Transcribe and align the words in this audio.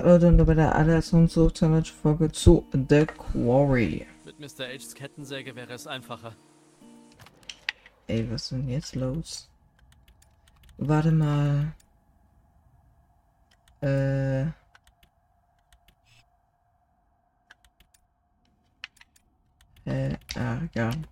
Hallo 0.00 0.28
und 0.28 0.46
bei 0.46 0.54
der 0.54 0.76
allerersten 0.76 1.28
Folge 1.28 2.30
zu 2.30 2.64
The 2.70 3.04
Quarry. 3.04 4.06
Mit 4.24 4.38
Mr. 4.38 4.68
H's 4.68 4.94
Kettensäge 4.94 5.56
wäre 5.56 5.72
es 5.72 5.88
einfacher. 5.88 6.36
Ey, 8.06 8.30
was 8.30 8.42
ist 8.42 8.52
denn 8.52 8.68
jetzt 8.68 8.94
los? 8.94 9.50
Warte 10.76 11.10
mal. 11.10 11.74
Äh. 13.80 14.42
Äh, 19.84 20.16
ärgern. 20.36 21.08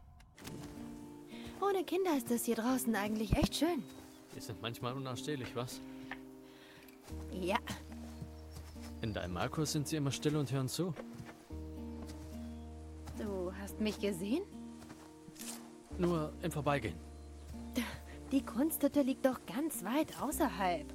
Ohne 1.60 1.82
Kinder 1.82 2.16
ist 2.16 2.30
es 2.30 2.44
hier 2.44 2.54
draußen 2.54 2.94
eigentlich 2.94 3.32
echt 3.36 3.56
schön. 3.56 3.82
Die 4.36 4.40
sind 4.40 4.62
manchmal 4.62 4.92
unausstehlich, 4.92 5.56
was? 5.56 5.80
Ja, 7.32 7.58
In 9.06 9.14
deinem 9.14 9.34
Markus 9.34 9.70
sind 9.70 9.86
sie 9.86 9.94
immer 9.94 10.10
still 10.10 10.34
und 10.36 10.50
hören 10.50 10.66
zu. 10.66 10.92
du 13.16 13.52
hast 13.62 13.80
mich 13.80 14.00
gesehen? 14.00 14.42
Nur 15.96 16.32
im 16.42 16.50
Vorbeigehen. 16.50 16.96
Die 18.32 18.44
Kunsthütte 18.44 19.02
liegt 19.02 19.24
doch 19.24 19.38
ganz 19.46 19.84
weit 19.84 20.20
außerhalb. 20.20 20.92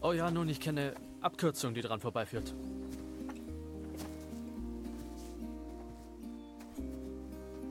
Oh 0.00 0.12
ja, 0.12 0.30
nun, 0.30 0.48
ich 0.48 0.60
kenne 0.60 0.94
Abkürzung, 1.20 1.74
die 1.74 1.82
dran 1.82 2.00
vorbeiführt. 2.00 2.54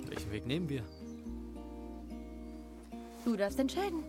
Welchen 0.06 0.32
Weg 0.32 0.46
nehmen 0.46 0.70
wir? 0.70 0.84
Du 3.26 3.36
darfst 3.36 3.58
entscheiden. 3.58 4.04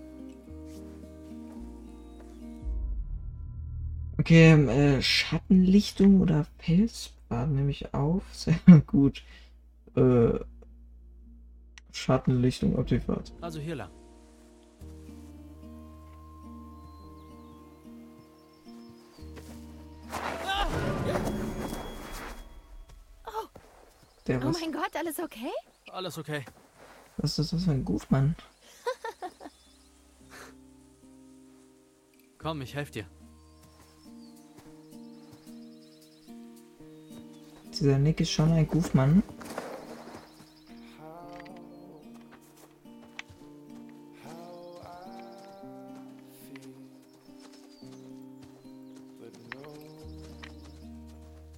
Okay, 4.22 4.52
ähm, 4.52 4.68
äh, 4.68 5.02
Schattenlichtung 5.02 6.20
oder 6.20 6.46
Felsbad 6.58 7.48
nehme 7.48 7.72
ich 7.72 7.92
auf. 7.92 8.22
Sehr 8.32 8.54
gut. 8.86 9.24
Äh, 9.96 10.38
Schattenlichtung 11.92 12.78
auf 12.78 12.86
die 12.86 13.00
Fahrt. 13.00 13.32
Also 13.40 13.58
hier 13.58 13.74
lang. 13.74 13.90
Der 24.28 24.38
Oh 24.38 24.44
was, 24.44 24.60
mein 24.60 24.70
Gott, 24.70 24.94
alles 24.94 25.18
okay? 25.18 25.50
Alles 25.90 26.16
okay. 26.16 26.44
was 27.16 27.40
ist 27.40 27.52
das 27.52 27.64
für 27.64 27.72
ein 27.72 27.84
Gutmann? 27.84 28.36
Komm, 32.38 32.62
ich 32.62 32.76
helfe 32.76 32.92
dir. 32.92 33.21
Dieser 37.82 37.98
Nick 37.98 38.20
ist 38.20 38.30
schon 38.30 38.52
ein 38.52 38.68
Gutmann. 38.68 39.24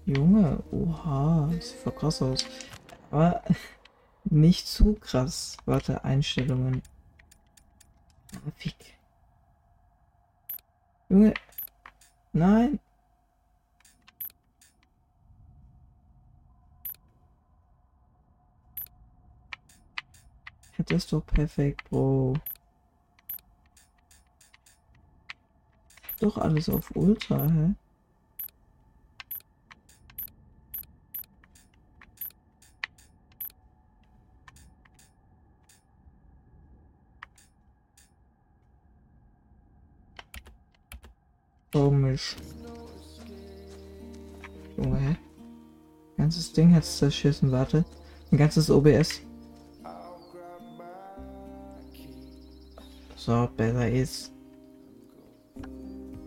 Junge, 0.07 0.63
oha, 0.71 1.51
sieht 1.61 1.65
voll 1.81 1.93
krass 1.93 2.23
aus. 2.23 2.47
Aber 3.11 3.43
nicht 4.25 4.67
zu 4.67 4.95
krass. 4.95 5.59
Warte, 5.67 6.05
Einstellungen. 6.05 6.81
Grafik. 8.33 8.77
Junge, 11.11 11.35
nein. 12.33 12.81
Das 20.77 20.84
ist 20.95 21.13
doch 21.13 21.25
perfekt, 21.27 21.89
Bro. 21.91 22.35
Doch 26.21 26.39
alles 26.39 26.69
auf 26.69 26.91
Ultra, 26.95 27.49
hä? 27.51 27.75
Komisch. 41.73 42.37
Junge, 44.77 44.99
hä? 44.99 45.17
Ganzes 46.17 46.53
Ding 46.53 46.73
hat's 46.73 46.99
zerschissen, 46.99 47.51
warte. 47.51 47.85
Ein 48.31 48.39
ganzes 48.39 48.71
OBS. 48.71 49.21
So, 53.25 53.49
besser 53.57 53.91
ist. 53.91 54.31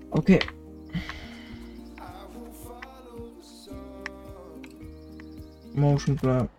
Okay. 0.10 0.40
Motion 5.76 6.16
Blur. 6.16 6.50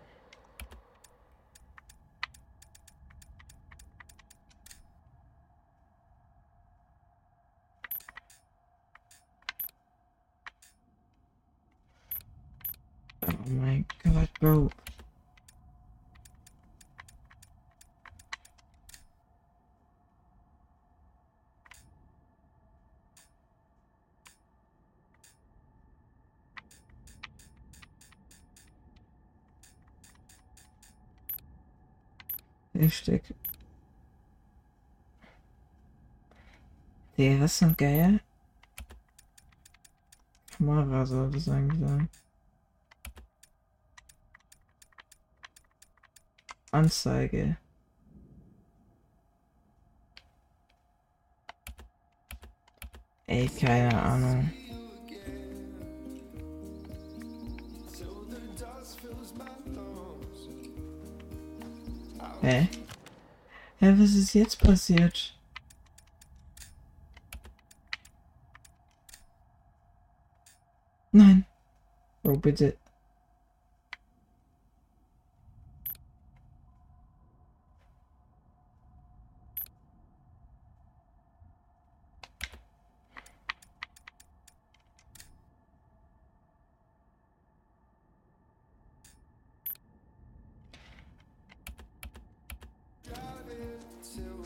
Oh 13.23 13.49
my 13.49 13.83
god, 14.05 14.29
Bro. 14.39 14.69
Hashtag. 33.09 33.35
Der 37.17 37.43
ist 37.43 37.57
so 37.57 37.73
geil. 37.75 38.21
Kamera 40.51 41.05
soll 41.05 41.31
das 41.31 41.49
eigentlich 41.49 41.79
sein. 41.79 42.09
Anzeige. 46.71 47.57
Ey, 53.27 53.47
keine 53.47 54.01
Ahnung. 54.01 54.51
Hä? 62.41 62.69
Hä, 63.89 63.97
was 63.97 64.13
ist 64.13 64.35
jetzt 64.35 64.59
passiert? 64.59 65.33
Nein. 71.11 71.45
Oh, 72.23 72.37
bitte. 72.37 72.77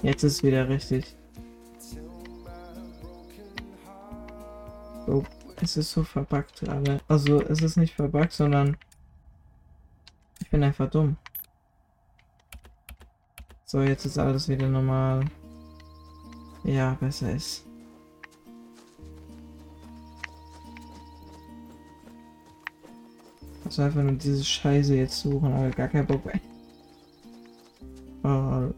Jetzt 0.03 0.23
ist 0.23 0.43
wieder 0.43 0.67
richtig. 0.67 1.15
Oh, 5.07 5.23
es 5.61 5.77
ist 5.77 5.91
so 5.91 6.03
verbuggt 6.03 6.59
gerade. 6.59 6.99
Also 7.07 7.41
es 7.41 7.61
ist 7.61 7.77
nicht 7.77 7.95
verbuggt, 7.95 8.33
sondern 8.33 8.75
ich 10.41 10.49
bin 10.49 10.61
einfach 10.61 10.89
dumm. 10.89 11.15
So, 13.63 13.81
jetzt 13.81 14.05
ist 14.05 14.17
alles 14.17 14.49
wieder 14.49 14.67
normal. 14.67 15.25
Ja, 16.65 16.97
besser 16.99 17.31
ist. 17.31 17.65
Also 23.63 23.83
einfach 23.83 24.03
nur 24.03 24.11
diese 24.13 24.43
Scheiße 24.43 24.95
jetzt 24.95 25.21
suchen, 25.21 25.53
aber 25.53 25.69
gar 25.69 25.87
kein 25.87 26.05
Bock 26.05 26.25
mehr. 26.25 26.39
Oh, 28.23 28.73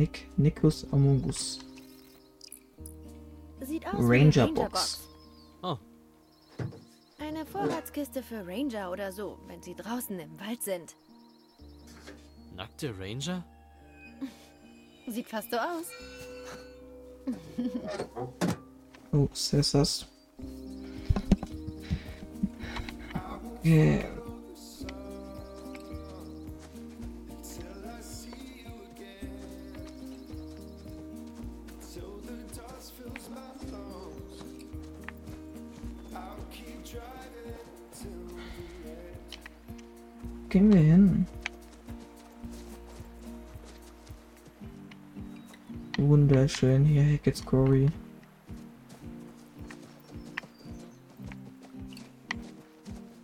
Nick, 0.00 0.26
Nikus 0.38 0.86
Amongus. 0.92 1.58
Sieht 3.60 3.86
aus 3.86 3.98
wie 3.98 4.06
Ranger 4.06 4.44
eine 4.44 4.52
Box. 4.54 5.06
Oh, 5.62 5.76
Eine 7.18 7.44
Vorratskiste 7.44 8.22
für 8.22 8.46
Ranger 8.46 8.90
oder 8.90 9.12
so, 9.12 9.38
wenn 9.46 9.62
sie 9.62 9.74
draußen 9.74 10.18
im 10.18 10.40
Wald 10.40 10.62
sind. 10.62 10.96
Nackte 12.56 12.98
Ranger? 12.98 13.44
Sieht 15.06 15.28
fast 15.28 15.50
so 15.50 15.58
aus. 15.58 15.86
Oh, 19.12 19.28
das? 19.74 20.06
Okay. 23.58 24.06
Hackett's 47.30 47.46
Quarry. 47.46 47.86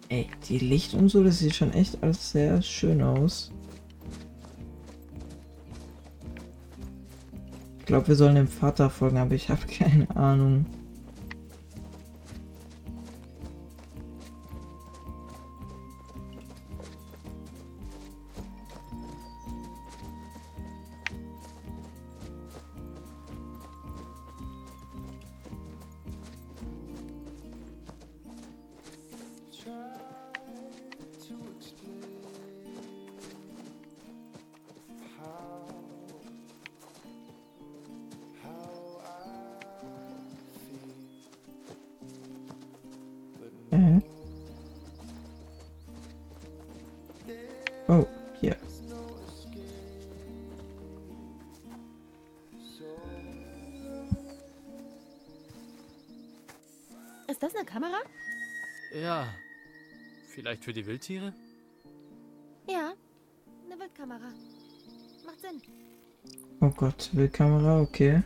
Ey, 0.08 0.28
die 0.48 0.58
Licht 0.58 0.94
und 0.94 1.08
so, 1.08 1.24
das 1.24 1.40
sieht 1.40 1.56
schon 1.56 1.72
echt 1.72 2.00
alles 2.04 2.30
sehr 2.30 2.62
schön 2.62 3.02
aus. 3.02 3.50
Ich 7.80 7.86
glaube, 7.86 8.06
wir 8.06 8.14
sollen 8.14 8.36
dem 8.36 8.46
Vater 8.46 8.90
folgen, 8.90 9.16
aber 9.16 9.34
ich 9.34 9.48
habe 9.48 9.66
keine 9.78 10.08
Ahnung. 10.14 10.66
Für 60.66 60.72
die 60.72 60.84
Wildtiere? 60.84 61.32
Ja, 62.68 62.92
eine 63.64 63.80
Wildkamera. 63.80 64.32
Macht 65.24 65.40
Sinn. 65.40 65.62
Oh 66.60 66.70
Gott, 66.70 67.08
Bildkamera, 67.12 67.82
okay. 67.82 68.20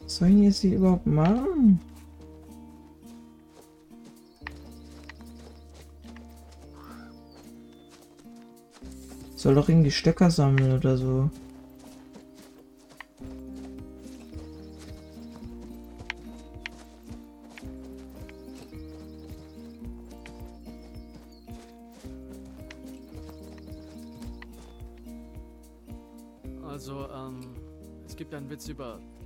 Was 0.00 0.16
soll 0.16 0.30
ich 0.30 0.40
jetzt 0.40 0.62
hier 0.62 0.78
überhaupt 0.78 1.06
machen? 1.06 1.80
Soll 9.36 9.54
doch 9.54 9.68
irgendwie 9.68 9.92
Stöcker 9.92 10.28
sammeln 10.28 10.76
oder 10.76 10.96
so. 10.96 11.30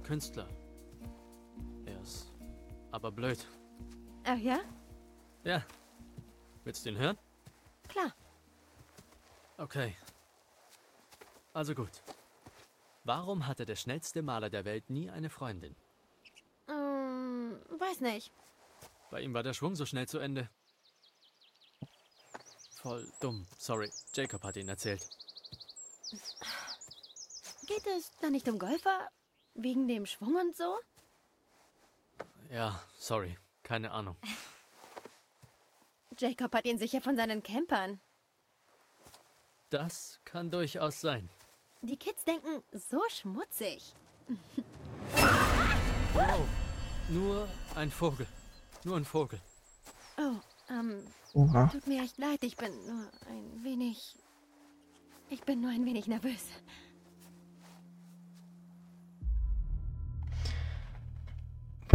Künstler. 0.07 0.49
Er 1.85 2.01
ist 2.01 2.33
aber 2.93 3.11
blöd. 3.11 3.45
Ach 4.23 4.39
ja? 4.39 4.61
Ja. 5.43 5.65
Willst 6.63 6.87
du 6.87 6.91
ihn 6.91 6.97
hören? 6.97 7.19
Klar. 7.89 8.15
Okay. 9.59 9.97
Also 11.53 11.75
gut. 11.75 11.91
Warum 13.03 13.49
hatte 13.49 13.67
der 13.67 13.75
schnellste 13.75 14.23
Maler 14.23 14.49
der 14.49 14.65
Welt 14.65 14.91
nie 14.91 15.11
eine 15.11 15.29
Freundin? 15.29 15.75
Ähm, 16.69 17.59
weiß 17.77 18.01
nicht. 18.01 18.31
Bei 19.11 19.21
ihm 19.21 19.35
war 19.35 19.43
der 19.43 19.55
Schwung 19.55 19.75
so 19.75 19.87
schnell 19.87 20.07
zu 20.07 20.21
Ende. 20.21 20.49
Voll 22.71 23.11
dumm. 23.19 23.45
Sorry. 23.59 23.91
Jacob 24.15 24.45
hat 24.45 24.57
ihn 24.57 24.69
erzählt. 24.69 25.03
Geht 27.67 27.87
es 27.99 28.13
da 28.21 28.31
nicht 28.31 28.49
um 28.49 28.61
Golfer? 28.61 29.09
Wegen 29.59 29.89
dem 29.89 30.05
Schwung 30.05 30.37
und 30.37 30.55
so? 30.55 30.79
Ja, 32.51 32.81
sorry. 32.99 33.37
Keine 33.63 33.91
Ahnung. 33.91 34.17
Jacob 36.19 36.55
hat 36.55 36.67
ihn 36.67 36.79
sicher 36.79 37.01
von 37.01 37.17
seinen 37.17 37.43
Campern. 37.43 38.01
Das 39.71 40.21
kann 40.25 40.51
durchaus 40.51 41.01
sein. 41.01 41.29
Die 41.83 41.97
Kids 41.97 42.25
denken, 42.25 42.63
so 42.73 43.03
schmutzig. 43.09 43.95
Wow. 46.13 46.47
Nur 47.09 47.49
ein 47.75 47.91
Vogel. 47.91 48.27
Nur 48.85 48.97
ein 48.97 49.05
Vogel. 49.05 49.41
Oh, 50.19 50.37
ähm, 50.71 51.05
Oha. 51.35 51.69
tut 51.69 51.87
mir 51.87 52.03
echt 52.03 52.19
leid, 52.19 52.43
ich 52.43 52.57
bin 52.57 52.73
nur 52.87 53.11
ein 53.29 53.65
wenig... 53.65 54.17
Ich 55.29 55.43
bin 55.43 55.61
nur 55.61 55.71
ein 55.71 55.85
wenig 55.85 56.07
nervös. 56.07 56.45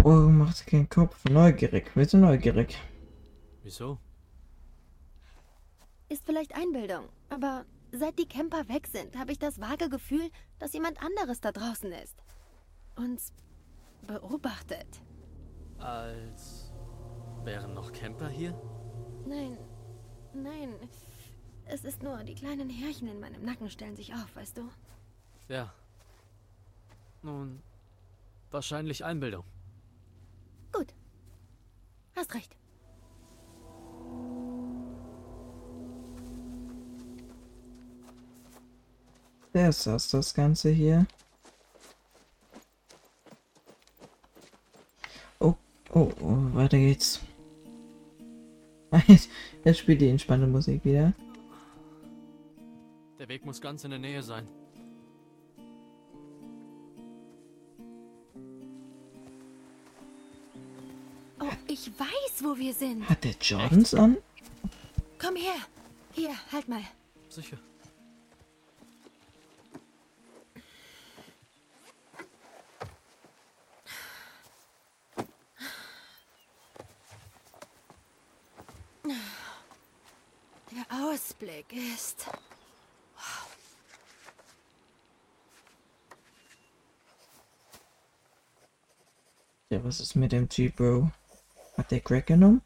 Oh, 0.03 0.29
macht 0.29 0.65
keinen 0.65 0.89
Kopf. 0.89 1.23
Neugierig. 1.25 1.95
Wir 1.95 2.05
sind 2.05 2.21
neugierig. 2.21 2.75
Wieso? 3.61 3.99
Ist 6.09 6.25
vielleicht 6.25 6.55
Einbildung, 6.55 7.05
aber 7.29 7.65
seit 7.91 8.17
die 8.17 8.27
Camper 8.27 8.67
weg 8.67 8.87
sind, 8.87 9.15
habe 9.15 9.31
ich 9.31 9.37
das 9.37 9.61
vage 9.61 9.89
Gefühl, 9.89 10.31
dass 10.57 10.73
jemand 10.73 11.01
anderes 11.03 11.39
da 11.39 11.51
draußen 11.51 11.91
ist. 11.91 12.15
Uns 12.95 13.31
beobachtet. 14.07 15.01
Als 15.77 16.73
wären 17.43 17.75
noch 17.75 17.91
Camper 17.91 18.29
hier? 18.29 18.59
Nein, 19.27 19.57
nein. 20.33 20.73
Es 21.65 21.85
ist 21.85 22.01
nur, 22.01 22.23
die 22.23 22.35
kleinen 22.35 22.69
Härchen 22.71 23.07
in 23.07 23.19
meinem 23.19 23.43
Nacken 23.45 23.69
stellen 23.69 23.95
sich 23.95 24.13
auf, 24.13 24.35
weißt 24.35 24.57
du? 24.57 24.69
Ja. 25.47 25.71
Nun, 27.21 27.61
wahrscheinlich 28.49 29.05
Einbildung. 29.05 29.43
Hast 32.15 32.33
recht. 32.33 32.55
Wer 39.53 39.69
ist 39.69 39.85
das, 39.85 40.09
das 40.09 40.33
Ganze 40.33 40.69
hier? 40.69 41.05
Oh, 45.39 45.55
oh, 45.93 46.11
oh, 46.21 46.37
weiter 46.53 46.77
geht's. 46.77 47.19
Jetzt 49.63 49.79
spielt 49.79 50.01
die 50.01 50.09
entspannte 50.09 50.47
Musik 50.47 50.85
wieder. 50.85 51.13
Der 53.19 53.27
Weg 53.27 53.45
muss 53.45 53.61
ganz 53.61 53.83
in 53.83 53.91
der 53.91 53.99
Nähe 53.99 54.23
sein. 54.23 54.47
Ich 61.71 61.87
weiß, 61.97 62.43
wo 62.43 62.57
wir 62.57 62.73
sind. 62.73 63.07
Hat 63.09 63.23
der 63.23 63.35
Jordans 63.41 63.93
an? 63.93 64.17
Komm 65.17 65.35
her. 65.35 65.55
Hier, 66.13 66.35
halt 66.51 66.67
mal. 66.67 66.83
Sicher. 67.29 67.57
Der 80.71 80.85
Ausblick 80.89 81.65
ist. 81.71 82.25
Ja, 89.69 89.81
was 89.85 90.01
ist 90.01 90.15
mit 90.15 90.33
dem 90.33 90.49
Typ, 90.49 90.75
Bro? 90.75 91.11
Hat 91.77 91.91
der 91.91 91.99
Crack 92.01 92.27
genommen? 92.27 92.61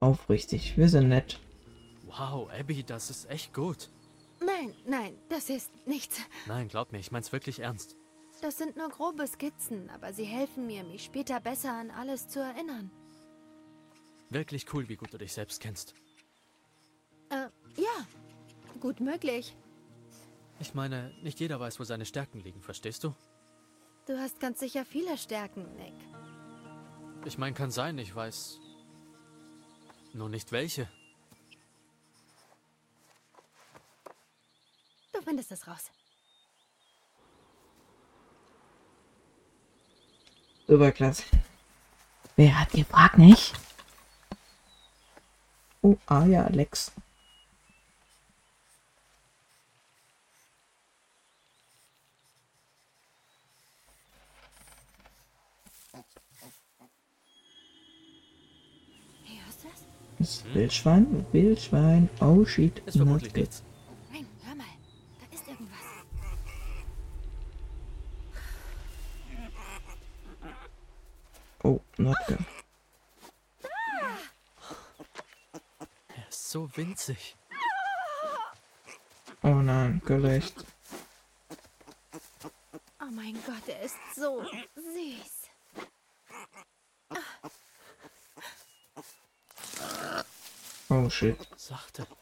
Aufrichtig, 0.00 0.76
wir 0.76 0.90
sind 0.90 1.08
nett. 1.08 1.40
Wow, 2.06 2.50
Abby, 2.50 2.82
das 2.82 3.08
ist 3.08 3.30
echt 3.30 3.54
gut. 3.54 3.88
Nein, 4.38 4.74
nein, 4.86 5.14
das 5.30 5.48
ist 5.48 5.70
nichts. 5.86 6.20
Nein, 6.46 6.68
glaub 6.68 6.92
mir, 6.92 6.98
ich 6.98 7.10
mein's 7.10 7.32
wirklich 7.32 7.60
ernst. 7.60 7.96
Das 8.42 8.58
sind 8.58 8.76
nur 8.76 8.90
grobe 8.90 9.26
Skizzen, 9.26 9.88
aber 9.88 10.12
sie 10.12 10.24
helfen 10.24 10.66
mir, 10.66 10.84
mich 10.84 11.04
später 11.04 11.40
besser 11.40 11.72
an 11.72 11.90
alles 11.90 12.28
zu 12.28 12.40
erinnern. 12.40 12.90
Wirklich 14.34 14.66
cool, 14.74 14.88
wie 14.88 14.96
gut 14.96 15.14
du 15.14 15.18
dich 15.18 15.32
selbst 15.32 15.60
kennst. 15.60 15.94
Äh, 17.30 17.46
ja. 17.80 18.06
Gut 18.80 18.98
möglich. 18.98 19.54
Ich 20.58 20.74
meine, 20.74 21.14
nicht 21.22 21.38
jeder 21.38 21.60
weiß, 21.60 21.78
wo 21.78 21.84
seine 21.84 22.04
Stärken 22.04 22.40
liegen, 22.40 22.60
verstehst 22.60 23.04
du? 23.04 23.14
Du 24.06 24.18
hast 24.18 24.40
ganz 24.40 24.58
sicher 24.58 24.84
viele 24.84 25.16
Stärken, 25.18 25.64
Nick. 25.76 25.94
Ich 27.24 27.38
meine, 27.38 27.54
kann 27.54 27.70
sein, 27.70 27.96
ich 27.96 28.12
weiß. 28.12 28.58
Nur 30.14 30.28
nicht 30.28 30.50
welche. 30.50 30.88
Du 35.12 35.22
findest 35.22 35.52
es 35.52 35.64
raus. 35.68 35.92
Superklasse. 40.66 41.22
Wer 42.34 42.58
hat 42.58 42.72
gefragt, 42.72 43.18
nicht? 43.18 43.63
Oh, 45.84 45.98
ah 46.06 46.24
ja, 46.24 46.44
Alex. 46.46 46.92
Das 60.18 60.42
Wildschwein? 60.54 61.26
Wildschwein. 61.32 62.08
Oh 62.20 62.46
shit. 62.46 62.78
Ist 62.86 62.96
vermutlich 62.96 63.34
Not 63.34 63.34
good. 63.34 63.42
nichts. 63.42 63.62
Nein, 64.10 64.26
hör 64.46 64.54
mal. 64.54 64.64
Da 65.20 65.36
ist 65.36 65.46
irgendwas. 65.46 65.78
Oh, 71.62 71.80
not 71.98 72.16
good. 72.26 72.38
Er 76.08 76.28
ist 76.28 76.43
so 76.54 76.70
winzig. 76.76 77.34
Oh 79.42 79.60
nein, 79.60 80.00
gerecht. 80.06 80.54
Oh 83.00 83.10
mein 83.10 83.34
Gott, 83.44 83.66
er 83.66 83.80
ist 83.80 83.96
so 84.14 84.44
süß. 84.76 85.50
Oh 90.90 91.10
shit. 91.10 91.36
Sachte. 91.56 92.02
Sachte. 92.02 92.13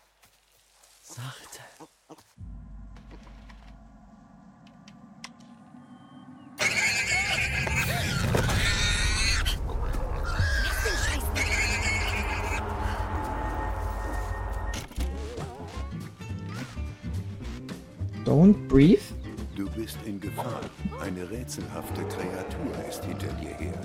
In 20.05 20.19
Gefahr. 20.19 20.61
Eine 21.01 21.31
rätselhafte 21.31 22.03
Kreatur 22.03 22.89
ist 22.89 23.05
hinter 23.05 23.33
dir 23.35 23.55
her. 23.55 23.81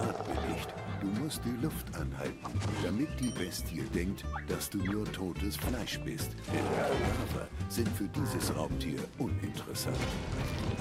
Atme 0.00 0.34
nicht. 0.52 0.74
Du 1.00 1.06
musst 1.22 1.40
die 1.44 1.62
Luft 1.62 1.86
anhalten, 1.94 2.58
damit 2.82 3.08
die 3.20 3.30
Bestie 3.30 3.82
denkt, 3.94 4.24
dass 4.48 4.70
du 4.70 4.78
nur 4.78 5.04
totes 5.12 5.56
Fleisch 5.56 6.00
bist. 6.00 6.30
Denn 6.52 6.64
Kadaver 6.76 7.48
sind 7.68 7.88
für 7.90 8.08
dieses 8.08 8.54
Raubtier 8.56 9.00
uninteressant. 9.18 9.96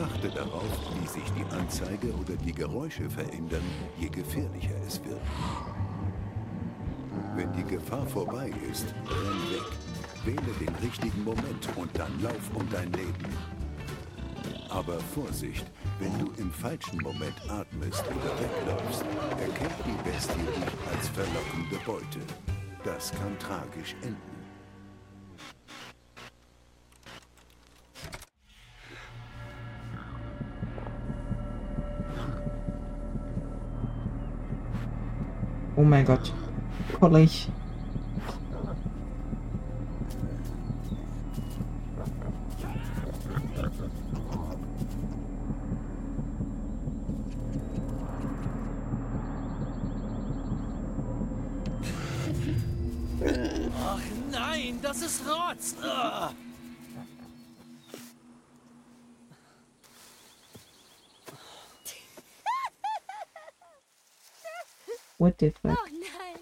Achte 0.02 0.30
darauf, 0.30 0.80
wie 1.00 1.08
sich 1.08 1.30
die 1.34 1.56
Anzeige 1.56 2.12
oder 2.14 2.36
die 2.44 2.54
Geräusche 2.54 3.10
verändern, 3.10 3.64
je 4.00 4.10
gefährlicher 4.10 4.76
es 4.88 5.04
wird. 5.04 5.22
Wenn 7.36 7.54
die 7.54 7.64
Gefahr 7.64 8.08
vorbei 8.08 8.52
ist, 8.72 8.88
renn 9.06 9.52
weg. 9.52 9.68
Wähle 10.26 10.54
den 10.60 10.76
richtigen 10.84 11.24
Moment 11.24 11.68
und 11.76 11.90
dann 11.98 12.22
lauf 12.22 12.52
um 12.56 12.68
dein 12.70 12.92
Leben. 12.94 13.61
Aber 14.72 14.98
Vorsicht, 15.14 15.66
wenn 16.00 16.18
du 16.18 16.32
im 16.38 16.50
falschen 16.50 16.98
Moment 17.04 17.36
atmest 17.50 18.06
oder 18.08 18.32
wegläufst, 18.40 19.04
erkennt 19.38 19.76
die 19.86 20.10
Bestie 20.10 20.40
dich 20.40 20.90
als 20.90 21.10
verlockende 21.10 21.78
Beute. 21.86 22.20
Das 22.86 23.12
kann 23.12 23.38
tragisch 23.38 23.96
enden. 24.02 24.18
Oh 35.76 35.84
mein 35.84 36.06
Gott. 36.06 36.34
Kollig. 36.98 37.50
The 65.42 65.50
fuck? 65.50 65.76
Oh 65.76 65.88
nein. 65.90 66.40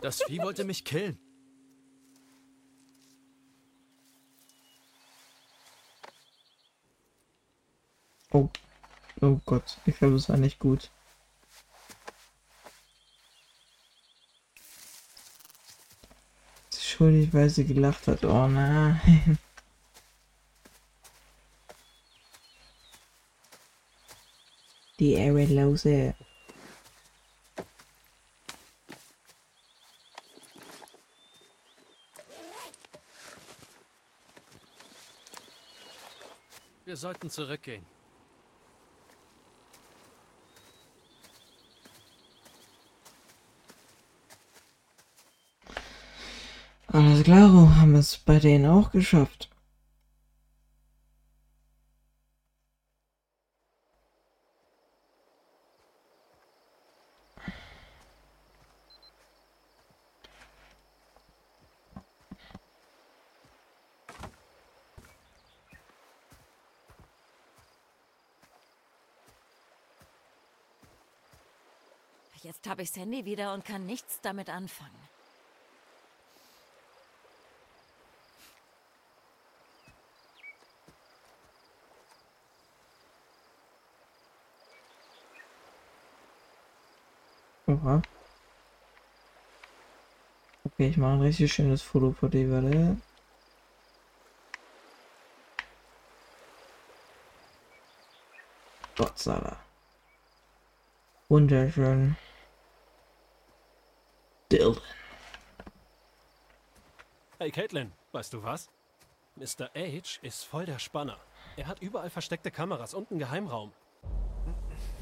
Das 0.00 0.22
Vieh 0.22 0.38
wollte 0.38 0.64
mich 0.64 0.86
killen. 0.86 1.18
Oh. 8.32 8.48
Oh 9.20 9.38
Gott. 9.44 9.76
Ich 9.84 9.98
glaube, 9.98 10.14
das 10.14 10.30
war 10.30 10.38
nicht 10.38 10.58
gut. 10.58 10.90
Sie 16.70 16.78
ist 16.78 16.86
schuldig, 17.02 17.34
weil 17.34 17.50
sie 17.50 17.64
gelacht 17.64 18.06
hat. 18.06 18.24
Oh 18.24 18.46
nein. 18.46 19.00
Die 25.00 25.14
Ehrenlose. 25.14 26.14
Wir 36.84 36.96
sollten 36.96 37.30
zurückgehen. 37.30 37.84
Alles 47.22 47.38
klar, 47.38 47.76
haben 47.76 47.94
es 47.94 48.18
bei 48.18 48.40
denen 48.40 48.66
auch 48.66 48.90
geschafft. 48.90 49.48
Jetzt 72.42 72.68
habe 72.68 72.82
ich 72.82 72.90
Sandy 72.90 73.24
wieder 73.24 73.54
und 73.54 73.64
kann 73.64 73.86
nichts 73.86 74.18
damit 74.22 74.48
anfangen. 74.48 74.90
Oha. 87.82 88.00
Okay, 90.64 90.88
ich 90.88 90.96
mache 90.96 91.12
ein 91.12 91.20
richtig 91.20 91.52
schönes 91.52 91.82
Foto 91.82 92.12
vor 92.12 92.28
dir, 92.28 92.50
warte. 92.50 92.96
Gottsala. 98.96 99.56
Wunderschön. 101.28 102.16
Dylan. 104.50 104.80
Hey 107.38 107.50
Caitlin, 107.50 107.90
weißt 108.12 108.34
du 108.34 108.42
was? 108.42 108.70
Mr. 109.34 109.70
H 109.74 110.20
ist 110.22 110.44
voll 110.44 110.66
der 110.66 110.78
Spanner. 110.78 111.18
Er 111.56 111.66
hat 111.66 111.80
überall 111.80 112.10
versteckte 112.10 112.50
Kameras 112.50 112.94
und 112.94 113.10
einen 113.10 113.18
Geheimraum. 113.18 113.72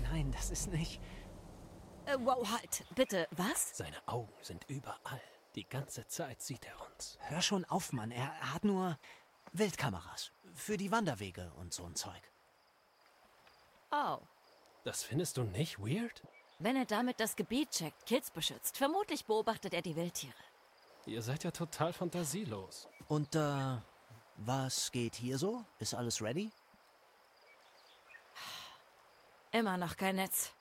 Nein, 0.02 0.30
das 0.32 0.50
ist 0.50 0.72
nicht. 0.72 1.00
Äh, 2.10 2.16
wow, 2.24 2.50
halt. 2.50 2.84
Bitte, 2.94 3.28
was? 3.30 3.76
Seine 3.76 3.96
Augen 4.06 4.32
sind 4.42 4.64
überall. 4.68 5.20
Die 5.54 5.68
ganze 5.68 6.06
Zeit 6.06 6.42
sieht 6.42 6.64
er 6.64 6.74
uns. 6.90 7.18
Hör 7.20 7.42
schon 7.42 7.64
auf, 7.66 7.92
Mann. 7.92 8.10
Er 8.10 8.52
hat 8.52 8.64
nur 8.64 8.98
Wildkameras. 9.52 10.32
Für 10.54 10.76
die 10.76 10.90
Wanderwege 10.90 11.52
und 11.56 11.72
so 11.72 11.84
ein 11.84 11.94
Zeug. 11.94 12.22
Oh. 13.92 14.18
Das 14.84 15.02
findest 15.02 15.36
du 15.36 15.44
nicht 15.44 15.78
weird? 15.78 16.22
Wenn 16.58 16.76
er 16.76 16.84
damit 16.84 17.20
das 17.20 17.36
Gebiet 17.36 17.70
checkt, 17.70 18.06
Kids 18.06 18.30
beschützt, 18.30 18.76
vermutlich 18.76 19.24
beobachtet 19.24 19.74
er 19.74 19.82
die 19.82 19.96
Wildtiere. 19.96 20.34
Ihr 21.06 21.22
seid 21.22 21.44
ja 21.44 21.50
total 21.50 21.92
fantasielos. 21.92 22.88
Und, 23.08 23.34
äh, 23.34 23.76
was 24.36 24.90
geht 24.90 25.14
hier 25.16 25.38
so? 25.38 25.64
Ist 25.78 25.94
alles 25.94 26.20
ready? 26.20 26.50
Immer 29.52 29.76
noch 29.76 29.96
kein 29.96 30.16
Netz. 30.16 30.52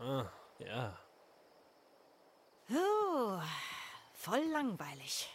Ah, 0.00 0.24
ja. 0.58 0.98
Puh, 2.66 3.40
voll 4.14 4.44
langweilig. 4.50 5.28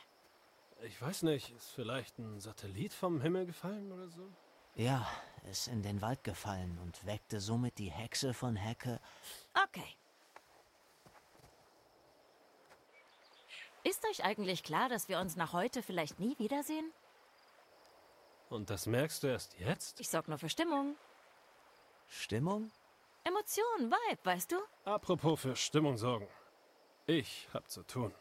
Ich 0.81 0.99
weiß 0.99 1.23
nicht, 1.23 1.51
ist 1.51 1.69
vielleicht 1.69 2.17
ein 2.17 2.39
Satellit 2.39 2.93
vom 2.93 3.21
Himmel 3.21 3.45
gefallen 3.45 3.91
oder 3.91 4.09
so? 4.09 4.27
Ja, 4.73 5.07
ist 5.51 5.67
in 5.67 5.83
den 5.83 6.01
Wald 6.01 6.23
gefallen 6.23 6.79
und 6.81 7.05
weckte 7.05 7.39
somit 7.39 7.77
die 7.77 7.91
Hexe 7.91 8.33
von 8.33 8.55
Hecke. 8.55 8.99
Okay. 9.67 9.95
Ist 13.83 14.03
euch 14.09 14.25
eigentlich 14.25 14.63
klar, 14.63 14.89
dass 14.89 15.07
wir 15.09 15.19
uns 15.19 15.35
nach 15.35 15.53
heute 15.53 15.83
vielleicht 15.83 16.19
nie 16.19 16.37
wiedersehen? 16.39 16.91
Und 18.49 18.71
das 18.71 18.87
merkst 18.87 19.21
du 19.21 19.27
erst 19.27 19.59
jetzt? 19.59 19.99
Ich 19.99 20.09
sorg 20.09 20.27
nur 20.27 20.39
für 20.39 20.49
Stimmung. 20.49 20.95
Stimmung? 22.07 22.71
Emotion, 23.25 23.91
Vibe, 23.91 24.19
weißt 24.23 24.51
du? 24.51 24.57
Apropos 24.85 25.41
für 25.41 25.55
Stimmung 25.55 25.97
sorgen. 25.97 26.27
Ich 27.07 27.47
hab 27.53 27.69
zu 27.69 27.83
tun. 27.83 28.13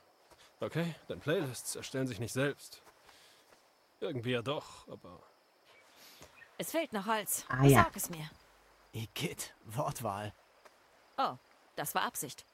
Okay, 0.60 0.94
denn 1.08 1.20
Playlists 1.20 1.76
erstellen 1.76 2.06
sich 2.06 2.18
nicht 2.20 2.32
selbst. 2.32 2.82
Irgendwie 4.00 4.32
ja 4.32 4.42
doch, 4.42 4.88
aber 4.88 5.20
Es 6.58 6.70
fehlt 6.70 6.92
noch 6.92 7.06
Holz. 7.06 7.44
Ah, 7.48 7.64
ja. 7.64 7.84
Sag 7.84 7.96
es 7.96 8.08
mir. 8.08 8.28
Igitt, 8.92 9.54
Wortwahl. 9.64 10.32
Oh, 11.18 11.34
das 11.76 11.94
war 11.94 12.02
Absicht. 12.02 12.44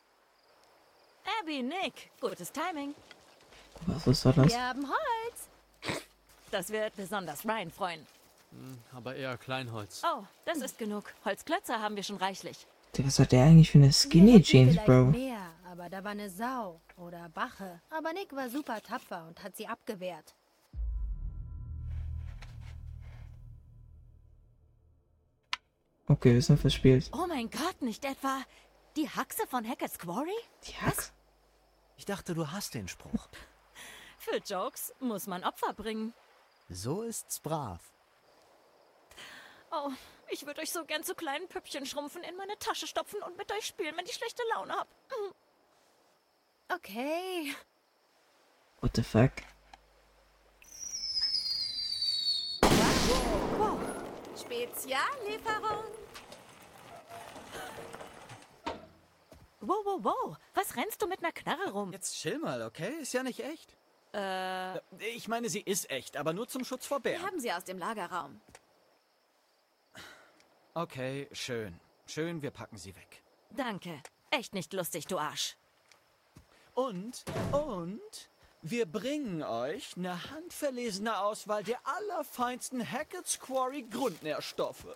Abby, 1.41 1.63
Nick, 1.63 2.11
gutes 2.21 2.51
Timing. 2.51 2.95
Was 3.87 4.07
ist 4.07 4.25
da 4.25 4.33
das? 4.33 4.49
Wir 4.49 4.61
haben 4.69 4.87
Holz. 4.89 6.01
Das 6.51 6.71
wird 6.71 6.97
besonders 6.97 7.45
Ryan 7.45 7.71
freuen. 7.71 8.07
Aber 8.93 9.15
eher 9.15 9.37
Kleinholz. 9.39 10.03
Oh, 10.05 10.25
das 10.45 10.59
ist 10.59 10.79
genug. 10.79 11.05
Holzklötze 11.25 11.81
haben 11.81 11.97
wir 11.97 12.03
schon 12.03 12.17
reichlich. 12.17 12.67
Digga, 12.97 13.07
Was 13.09 13.19
hat 13.19 13.33
der 13.33 13.45
eigentlich 13.45 13.71
für 13.71 13.79
eine 13.79 13.93
Skinny 13.93 14.43
Jeans, 14.43 14.77
Bro? 14.85 15.07
Mehr, 15.07 15.55
aber 15.71 15.89
da 15.89 16.03
war 16.03 16.11
eine 16.11 16.29
Sau 16.29 16.81
oder 16.97 17.29
Bache. 17.29 17.81
Aber 17.91 18.13
Nick 18.13 18.35
war 18.35 18.49
super 18.49 18.81
tapfer 18.83 19.27
und 19.29 19.43
hat 19.43 19.57
sie 19.57 19.69
abgewehrt. 19.69 20.35
Okay, 26.09 26.35
wir 26.35 26.43
sind 26.43 26.59
verspielt. 26.61 27.09
Oh 27.13 27.27
mein 27.29 27.49
Gott, 27.51 27.83
nicht 27.83 28.05
etwa 28.05 28.43
die 28.97 29.09
Haxe 29.09 29.47
von 29.47 29.67
Hackett's 29.67 29.99
Quarry? 29.99 30.35
Die 30.67 30.75
Hax. 30.75 31.13
Ich 31.97 32.05
dachte, 32.05 32.35
du 32.35 32.51
hast 32.51 32.75
den 32.75 32.89
Spruch. 32.89 33.29
Für 34.19 34.39
Jokes 34.39 34.93
muss 34.99 35.29
man 35.29 35.45
Opfer 35.45 35.73
bringen. 35.73 36.13
So 36.69 37.03
ist's 37.03 37.39
brav. 37.39 37.81
Oh, 39.73 39.91
ich 40.31 40.47
würde 40.47 40.61
euch 40.63 40.73
so 40.73 40.85
gern 40.85 41.05
zu 41.05 41.15
kleinen 41.15 41.49
Püppchen 41.49 41.87
schrumpfen, 41.87 42.23
in 42.25 42.37
meine 42.37 42.59
Tasche 42.59 42.87
stopfen 42.87 43.23
und 43.23 43.37
mit 43.37 43.51
euch 43.53 43.67
spielen, 43.67 43.97
wenn 43.97 44.05
ich 44.05 44.15
schlechte 44.15 44.43
Laune 44.55 44.75
hab. 44.75 44.89
Okay. 46.73 47.55
What 48.81 48.97
the 48.97 49.03
fuck? 49.03 49.33
Speziallieferung. 54.61 55.85
Wow, 59.61 59.77
wow, 59.85 59.99
wow. 60.03 60.37
Was 60.55 60.77
rennst 60.77 61.03
du 61.03 61.07
mit 61.07 61.19
einer 61.23 61.33
Knarre 61.33 61.71
rum? 61.73 61.93
Jetzt 61.93 62.15
chill 62.17 62.39
mal, 62.39 62.63
okay? 62.63 62.93
Ist 63.01 63.13
ja 63.13 63.23
nicht 63.23 63.41
echt. 63.45 63.77
Äh, 64.15 64.79
Ich 65.15 65.29
meine, 65.29 65.49
sie 65.49 65.61
ist 65.61 65.91
echt, 65.91 66.17
aber 66.17 66.33
nur 66.33 66.49
zum 66.49 66.65
Schutz 66.65 66.87
vor 66.87 66.99
Wir 67.05 67.13
Bären. 67.13 67.27
haben 67.27 67.41
sie 67.41 67.53
aus 67.53 67.65
dem 67.65 67.79
Lagerraum. 67.79 68.41
Okay, 70.75 71.29
schön. 71.33 71.79
Schön, 72.07 72.43
wir 72.43 72.51
packen 72.51 72.77
sie 72.77 72.95
weg. 72.97 73.23
danke. 73.57 74.01
Echt 74.33 74.55
nicht 74.55 74.73
lustig, 74.73 75.07
du 75.09 75.19
Arsch. 75.19 75.57
Und, 76.75 77.25
und, 77.51 78.31
wir 78.63 78.87
bringen 78.87 79.43
euch 79.43 79.97
eine 79.97 80.31
handverlesene 80.31 81.19
Auswahl 81.19 81.65
der 81.65 81.79
allerfeinsten 81.85 82.89
Hackett's 82.89 83.41
Quarry 83.41 83.83
Grundnährstoffe. 83.91 84.87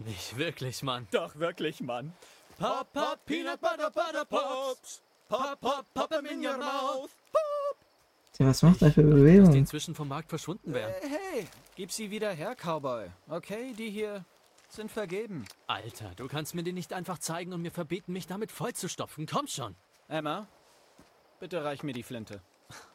Nicht 0.00 0.36
wirklich, 0.36 0.82
Mann. 0.82 1.08
Doch, 1.10 1.36
wirklich, 1.36 1.80
Mann. 1.80 2.12
Pop, 2.58 2.92
pop, 2.92 3.24
Peanut 3.24 3.60
Butter 3.62 3.90
Butter 3.90 4.24
Pops. 4.26 5.00
Pop, 5.28 5.58
pop, 5.60 5.86
pop 5.94 6.12
'em 6.12 6.26
in 6.26 6.46
your 6.46 6.58
mouth. 6.58 7.08
Tja, 8.34 8.46
was 8.46 8.60
macht 8.62 8.82
er 8.82 8.92
für 8.92 9.02
Die 9.02 9.10
Bewegungen? 9.10 9.54
inzwischen 9.54 9.94
vom 9.94 10.08
Markt 10.08 10.28
verschwunden 10.28 10.74
wären. 10.74 10.92
Äh, 11.02 11.08
hey, 11.08 11.48
gib 11.76 11.90
sie 11.92 12.10
wieder 12.10 12.30
her, 12.32 12.54
Cowboy. 12.54 13.10
Okay, 13.28 13.72
die 13.72 13.88
hier 13.90 14.24
sind 14.72 14.90
vergeben. 14.90 15.44
Alter, 15.66 16.14
du 16.16 16.28
kannst 16.28 16.54
mir 16.54 16.62
die 16.62 16.72
nicht 16.72 16.92
einfach 16.92 17.18
zeigen 17.18 17.52
und 17.52 17.62
mir 17.62 17.70
verbieten, 17.70 18.12
mich 18.12 18.26
damit 18.26 18.50
vollzustopfen. 18.50 19.26
Komm 19.26 19.46
schon. 19.46 19.76
Emma, 20.08 20.48
bitte 21.40 21.62
reich 21.62 21.82
mir 21.82 21.92
die 21.92 22.02
Flinte. 22.02 22.40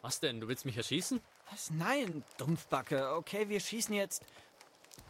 Was 0.02 0.20
denn? 0.20 0.40
Du 0.40 0.48
willst 0.48 0.66
mich 0.66 0.78
erschießen? 0.78 1.22
Was? 1.52 1.70
Nein, 1.72 2.24
Dumpfbacke. 2.38 3.14
Okay, 3.14 3.48
wir 3.48 3.60
schießen 3.60 3.94
jetzt 3.94 4.26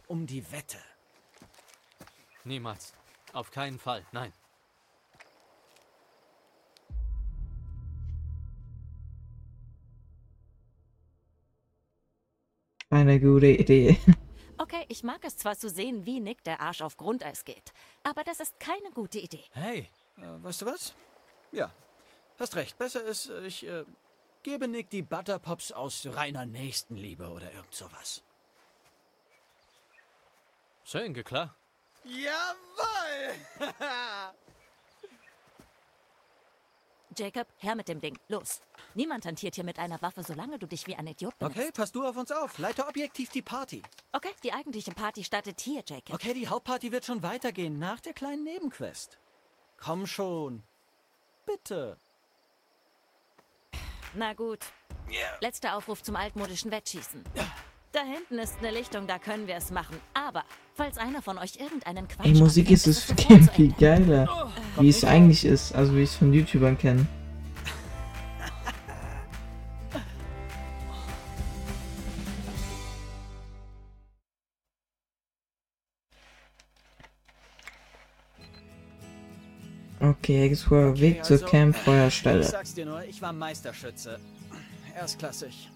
um 0.06 0.26
die 0.26 0.50
Wette. 0.52 0.78
Niemals. 2.44 2.92
Auf 3.32 3.50
keinen 3.50 3.78
Fall. 3.78 4.04
Nein. 4.12 4.32
Eine 12.90 13.20
gute 13.20 13.48
Idee. 13.48 13.98
Okay, 14.60 14.84
ich 14.88 15.04
mag 15.04 15.24
es 15.24 15.36
zwar 15.36 15.56
zu 15.56 15.70
sehen, 15.70 16.04
wie 16.04 16.18
Nick 16.18 16.42
der 16.42 16.60
Arsch 16.60 16.82
auf 16.82 16.96
Grundeis 16.96 17.44
geht, 17.44 17.72
aber 18.02 18.24
das 18.24 18.40
ist 18.40 18.58
keine 18.58 18.90
gute 18.90 19.20
Idee. 19.20 19.44
Hey, 19.52 19.88
äh, 20.16 20.22
weißt 20.42 20.62
du 20.62 20.66
was? 20.66 20.94
Ja, 21.52 21.70
hast 22.40 22.56
recht. 22.56 22.76
Besser 22.76 23.04
ist, 23.04 23.30
äh, 23.30 23.46
ich 23.46 23.64
äh, 23.66 23.84
gebe 24.42 24.66
Nick 24.66 24.90
die 24.90 25.02
Butterpops 25.02 25.70
aus 25.70 26.06
reiner 26.06 26.44
Nächstenliebe 26.44 27.28
oder 27.28 27.52
irgend 27.52 27.72
sowas. 27.72 28.22
Schön, 30.84 31.14
klar. 31.22 31.54
Jawoll! 32.04 33.34
Jacob, 37.18 37.46
her 37.58 37.74
mit 37.74 37.88
dem 37.88 38.00
Ding. 38.00 38.18
Los. 38.28 38.60
Niemand 38.94 39.26
hantiert 39.26 39.54
hier 39.54 39.64
mit 39.64 39.78
einer 39.78 40.00
Waffe, 40.02 40.22
solange 40.22 40.58
du 40.58 40.66
dich 40.66 40.86
wie 40.86 40.94
ein 40.94 41.06
Idiot 41.06 41.36
benutzt. 41.38 41.58
Okay, 41.58 41.70
pass 41.72 41.92
du 41.92 42.04
auf 42.06 42.16
uns 42.16 42.30
auf. 42.30 42.58
Leite 42.58 42.86
objektiv 42.86 43.30
die 43.30 43.42
Party. 43.42 43.82
Okay, 44.12 44.30
die 44.42 44.52
eigentliche 44.52 44.92
Party 44.92 45.24
startet 45.24 45.60
hier, 45.60 45.82
Jacob. 45.86 46.14
Okay, 46.14 46.34
die 46.34 46.48
Hauptparty 46.48 46.92
wird 46.92 47.04
schon 47.04 47.22
weitergehen 47.22 47.78
nach 47.78 48.00
der 48.00 48.12
kleinen 48.12 48.44
Nebenquest. 48.44 49.18
Komm 49.76 50.06
schon. 50.06 50.62
Bitte. 51.46 51.96
Na 54.14 54.32
gut. 54.34 54.60
Letzter 55.40 55.76
Aufruf 55.76 56.02
zum 56.02 56.16
altmodischen 56.16 56.70
Wettschießen. 56.70 57.24
Da 57.92 58.00
hinten 58.00 58.38
ist 58.38 58.58
eine 58.58 58.70
Lichtung, 58.70 59.06
da 59.06 59.18
können 59.18 59.46
wir 59.46 59.56
es 59.56 59.70
machen. 59.70 59.96
Aber, 60.12 60.44
falls 60.74 60.98
einer 60.98 61.22
von 61.22 61.38
euch 61.38 61.56
irgendeinen 61.56 62.06
Quatsch 62.06 62.26
Ey, 62.26 62.34
Musik 62.34 62.70
ist 62.70 62.86
es 62.86 63.02
viel, 63.54 63.72
geiler. 63.72 64.52
Wie 64.78 64.90
es 64.90 65.04
eigentlich 65.04 65.46
ist, 65.46 65.74
also 65.74 65.96
wie 65.96 66.02
ich 66.02 66.10
es 66.10 66.16
von 66.16 66.32
YouTubern 66.32 66.76
kenne. 66.76 67.06
Okay, 80.00 80.46
Explorer, 80.46 80.98
Weg 81.00 81.24
zur 81.24 81.34
also, 81.34 81.46
Ich 81.46 81.50
Campfeuerstelle. 81.50 82.42
sag's 82.44 82.74
dir 82.74 82.84
nur, 82.84 83.02
ich 83.04 83.22
war 83.22 83.32
Meisterschütze. 83.32 84.20
Erstklassig. 84.94 85.70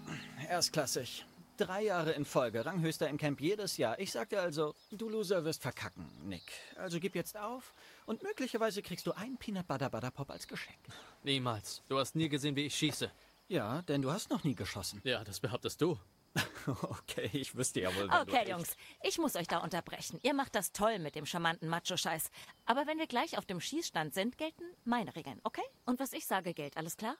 Erstklassig. 0.47 1.25
Drei 1.65 1.83
Jahre 1.83 2.11
in 2.11 2.25
Folge, 2.25 2.65
Ranghöchster 2.65 3.07
im 3.07 3.17
Camp 3.17 3.39
jedes 3.39 3.77
Jahr. 3.77 3.97
Ich 3.97 4.11
sagte 4.11 4.39
also, 4.41 4.75
du 4.91 5.07
Loser 5.07 5.45
wirst 5.45 5.61
verkacken, 5.61 6.09
Nick. 6.25 6.51
Also 6.75 6.99
gib 6.99 7.15
jetzt 7.15 7.37
auf 7.37 7.73
und 8.05 8.21
möglicherweise 8.21 8.81
kriegst 8.81 9.07
du 9.07 9.13
einen 9.13 9.37
Peanut 9.37 9.65
Butter 9.65 9.89
Butter 9.89 10.11
Pop 10.11 10.29
als 10.29 10.45
Geschenk. 10.45 10.79
Niemals. 11.23 11.81
Du 11.87 11.97
hast 11.97 12.15
nie 12.15 12.27
gesehen, 12.27 12.57
wie 12.57 12.65
ich 12.65 12.75
schieße. 12.75 13.09
Ja, 13.47 13.81
denn 13.83 14.01
du 14.01 14.11
hast 14.11 14.29
noch 14.29 14.43
nie 14.43 14.55
geschossen. 14.55 14.99
Ja, 15.05 15.23
das 15.23 15.39
behauptest 15.39 15.81
du. 15.81 15.97
Okay, 16.65 17.29
ich 17.33 17.55
wüsste 17.55 17.81
ja 17.81 17.93
wohl, 17.95 18.09
Okay, 18.09 18.49
Jungs, 18.49 18.75
ich 19.03 19.17
muss 19.17 19.35
euch 19.35 19.47
da 19.47 19.59
unterbrechen. 19.59 20.19
Ihr 20.23 20.33
macht 20.33 20.55
das 20.55 20.71
toll 20.71 20.97
mit 20.99 21.15
dem 21.15 21.25
charmanten 21.25 21.67
Macho-Scheiß. 21.69 22.29
Aber 22.65 22.87
wenn 22.87 22.97
wir 22.97 23.07
gleich 23.07 23.37
auf 23.37 23.45
dem 23.45 23.59
Schießstand 23.59 24.13
sind, 24.13 24.37
gelten 24.37 24.63
meine 24.85 25.15
Regeln, 25.15 25.39
okay? 25.43 25.63
Und 25.85 25.99
was 25.99 26.13
ich 26.13 26.25
sage, 26.25 26.53
gilt, 26.53 26.77
alles 26.77 26.97
klar? 26.97 27.15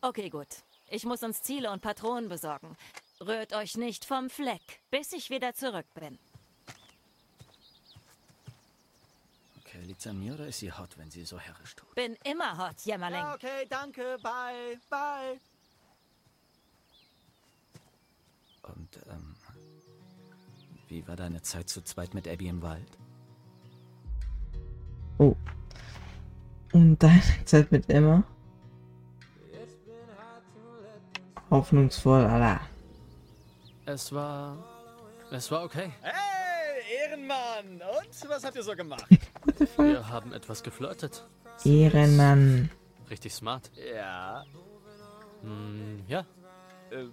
Okay, 0.00 0.30
gut. 0.30 0.48
Ich 0.88 1.04
muss 1.04 1.22
uns 1.22 1.42
Ziele 1.42 1.70
und 1.70 1.80
Patronen 1.80 2.28
besorgen. 2.28 2.76
Rührt 3.20 3.52
euch 3.52 3.76
nicht 3.76 4.04
vom 4.04 4.30
Fleck, 4.30 4.80
bis 4.90 5.12
ich 5.12 5.28
wieder 5.28 5.54
zurück 5.54 5.86
bin. 5.94 6.18
Okay, 9.60 9.80
liegt's 9.82 10.06
an 10.06 10.18
mir 10.20 10.34
oder 10.34 10.46
ist 10.46 10.60
sie 10.60 10.72
hot, 10.72 10.96
wenn 10.98 11.10
sie 11.10 11.24
so 11.24 11.38
herrisch 11.38 11.74
tut? 11.74 11.94
Bin 11.96 12.16
immer 12.24 12.56
hot, 12.56 12.80
Jämmerling. 12.84 13.18
Ja, 13.20 13.34
okay, 13.34 13.66
danke, 13.68 14.18
bye, 14.22 14.78
bye. 14.88 15.40
Und, 18.62 18.98
ähm, 19.10 19.34
wie 20.88 21.06
war 21.08 21.16
deine 21.16 21.42
Zeit 21.42 21.68
zu 21.68 21.82
zweit 21.82 22.14
mit 22.14 22.28
Abby 22.28 22.48
im 22.48 22.62
Wald? 22.62 22.98
Oh. 25.18 25.34
Und 26.72 27.02
deine 27.02 27.22
Zeit 27.44 27.72
mit 27.72 27.90
Emma? 27.90 28.22
Hoffnungsvoll, 31.50 32.24
Alter. 32.24 32.67
Es 33.88 34.12
war. 34.12 34.58
Es 35.30 35.50
war 35.50 35.64
okay. 35.64 35.90
Hey, 36.02 37.04
Ehrenmann! 37.04 37.80
Und, 37.80 38.28
was 38.28 38.44
habt 38.44 38.54
ihr 38.56 38.62
so 38.62 38.76
gemacht? 38.76 39.06
Wir 39.78 40.06
haben 40.06 40.34
etwas 40.34 40.62
geflirtet. 40.62 41.26
Ehrenmann. 41.64 42.70
Richtig 43.08 43.32
smart. 43.34 43.70
ja, 43.94 44.44
Hm, 45.40 46.04
ja, 46.06 46.20
äh, 46.90 47.06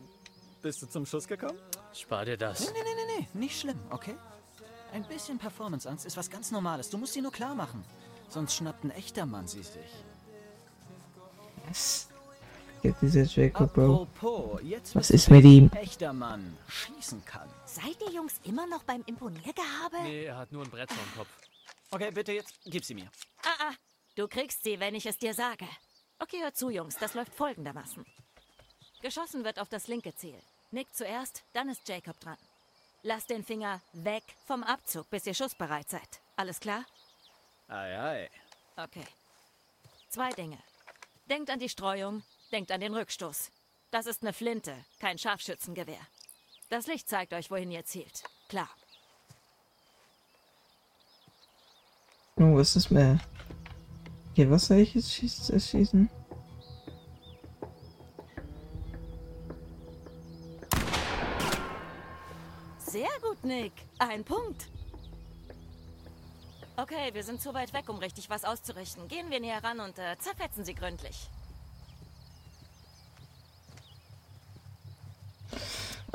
bist 0.62 0.82
du 0.82 0.88
zum 0.88 1.06
Schuss 1.06 1.26
gekommen? 1.28 1.58
spar 1.94 2.26
dir 2.26 2.36
das. 2.36 2.60
Nee, 2.60 2.74
nee, 2.74 3.06
nee, 3.06 3.20
nee, 3.20 3.40
nicht 3.40 3.58
schlimm, 3.58 3.80
okay? 3.90 4.16
Ein 4.92 5.06
bisschen 5.08 5.38
Performanceangst 5.38 6.06
ist 6.06 6.18
was 6.18 6.30
ganz 6.30 6.52
Normales. 6.52 6.90
Du 6.90 6.98
musst 6.98 7.14
sie 7.14 7.22
nur 7.22 7.32
klar 7.32 7.56
machen. 7.56 7.86
Sonst 8.28 8.54
schnappt 8.54 8.84
ein 8.84 8.92
echter 8.92 9.26
Mann 9.26 9.48
sie 9.48 9.64
sich. 9.64 10.04
Was? 11.70 12.10
Gibt 12.86 13.02
dieser 13.02 13.24
Jacob, 13.24 13.74
Bro. 13.74 14.08
Was 14.94 15.10
ist 15.10 15.32
mit 15.32 15.44
ihm? 15.44 15.72
echter 15.74 16.14
Mann 16.14 16.56
schießen 16.68 17.26
kann. 17.26 17.50
Seid 17.66 18.00
ihr 18.00 18.12
Jungs 18.12 18.40
immer 18.44 18.68
noch 18.68 18.84
beim 18.84 19.04
Imponiergehabe? 19.08 20.04
Nee, 20.04 20.26
er 20.26 20.38
hat 20.38 20.52
nur 20.52 20.64
ein 20.64 20.70
Brett 20.70 20.92
vorm 20.92 21.18
Kopf. 21.18 21.30
Okay, 21.90 22.12
bitte 22.12 22.34
jetzt, 22.34 22.60
gib 22.64 22.86
sie 22.86 22.94
mir. 22.94 23.10
Ah, 23.42 23.70
ah, 23.70 23.74
du 24.16 24.28
kriegst 24.28 24.64
sie, 24.64 24.80
wenn 24.80 24.94
ich 24.94 25.08
es 25.08 25.18
dir 25.18 25.34
sage. 25.34 25.66
Okay, 26.20 26.44
hört 26.44 26.58
zu, 26.58 26.70
Jungs, 26.70 26.96
das 26.98 27.16
läuft 27.16 27.34
folgendermaßen. 27.34 28.06
Geschossen 29.02 29.44
wird 29.44 29.58
auf 29.60 29.70
das 29.70 29.88
linke 29.88 30.14
Ziel. 30.14 30.38
Nick 30.70 30.94
zuerst, 30.94 31.44
dann 31.54 31.70
ist 31.70 31.90
Jacob 31.90 32.20
dran. 32.20 32.38
Lasst 33.02 33.32
den 33.32 33.44
Finger 33.44 33.82
weg 33.94 34.24
vom 34.46 34.62
Abzug, 34.62 35.10
bis 35.10 35.26
ihr 35.26 35.34
schussbereit 35.34 35.90
seid. 35.90 36.22
Alles 36.36 36.60
klar? 36.60 36.86
Ei, 37.68 38.00
ei. 38.00 38.30
Okay. 38.78 39.06
Zwei 40.10 40.30
Dinge. 40.34 40.60
Denkt 41.28 41.50
an 41.50 41.58
die 41.58 41.70
Streuung, 41.70 42.22
denkt 42.56 42.72
an 42.72 42.80
den 42.80 42.94
Rückstoß. 42.94 43.52
Das 43.92 44.06
ist 44.06 44.22
eine 44.22 44.32
Flinte, 44.32 44.74
kein 45.02 45.18
Scharfschützengewehr. 45.18 46.00
Das 46.70 46.88
Licht 46.88 47.10
zeigt 47.10 47.34
euch, 47.34 47.52
wohin 47.52 47.70
ihr 47.70 47.84
zielt. 47.84 48.24
Klar. 48.48 48.70
Oh, 52.38 52.56
was 52.56 52.78
ist 52.78 52.92
mehr? 52.92 53.20
Okay, 54.32 54.50
was 54.50 54.68
soll 54.68 54.78
ich 54.78 54.96
jetzt 54.96 55.12
schieß 55.12 55.52
schießen? 55.70 56.10
Sehr 62.78 63.20
gut, 63.22 63.44
Nick. 63.44 63.74
Ein 64.00 64.24
Punkt. 64.24 64.70
Okay, 66.78 67.14
wir 67.14 67.24
sind 67.24 67.42
zu 67.42 67.54
weit 67.54 67.74
weg, 67.74 67.90
um 67.90 67.98
richtig 67.98 68.30
was 68.30 68.46
auszurichten. 68.46 69.10
Gehen 69.10 69.30
wir 69.30 69.42
näher 69.42 69.62
ran 69.62 69.82
und 69.82 70.00
äh, 70.00 70.18
zerfetzen 70.20 70.64
sie 70.64 70.76
gründlich. 70.76 71.30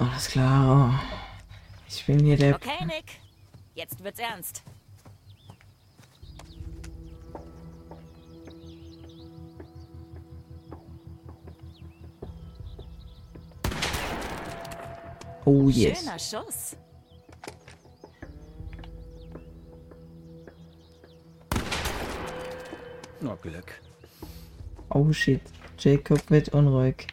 Alles 0.01 0.29
klar. 0.29 0.95
Oh. 0.95 1.21
Ich 1.87 2.07
bin 2.07 2.21
hier 2.21 2.37
der. 2.37 2.55
Okay, 2.55 2.87
Nick. 2.87 3.21
Jetzt 3.75 4.03
wird's 4.03 4.19
ernst. 4.19 4.63
Oh 15.45 15.69
yes. 15.69 16.01
Schöner 16.01 16.19
Schuss. 16.19 16.77
Nur 23.21 23.37
Glück. 23.37 23.83
Oh 24.89 25.13
shit. 25.13 25.43
Jacob 25.79 26.31
wird 26.31 26.51
unruhig. 26.51 27.07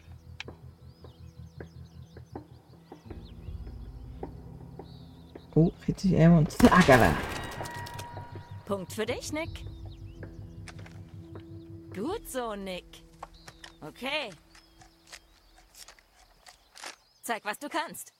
Oh, 5.98 6.00
richtig 6.00 6.20
M 6.20 6.38
und 6.38 6.52
zack, 6.52 6.88
Alter. 6.88 7.16
Punkt 8.66 8.92
für 8.92 9.04
dich, 9.04 9.32
Nick. 9.32 9.64
Gut 11.92 12.28
so, 12.28 12.54
Nick. 12.54 13.02
Okay. 13.80 14.30
Zeig, 17.22 17.44
was 17.44 17.58
du 17.58 17.68
kannst. 17.68 18.12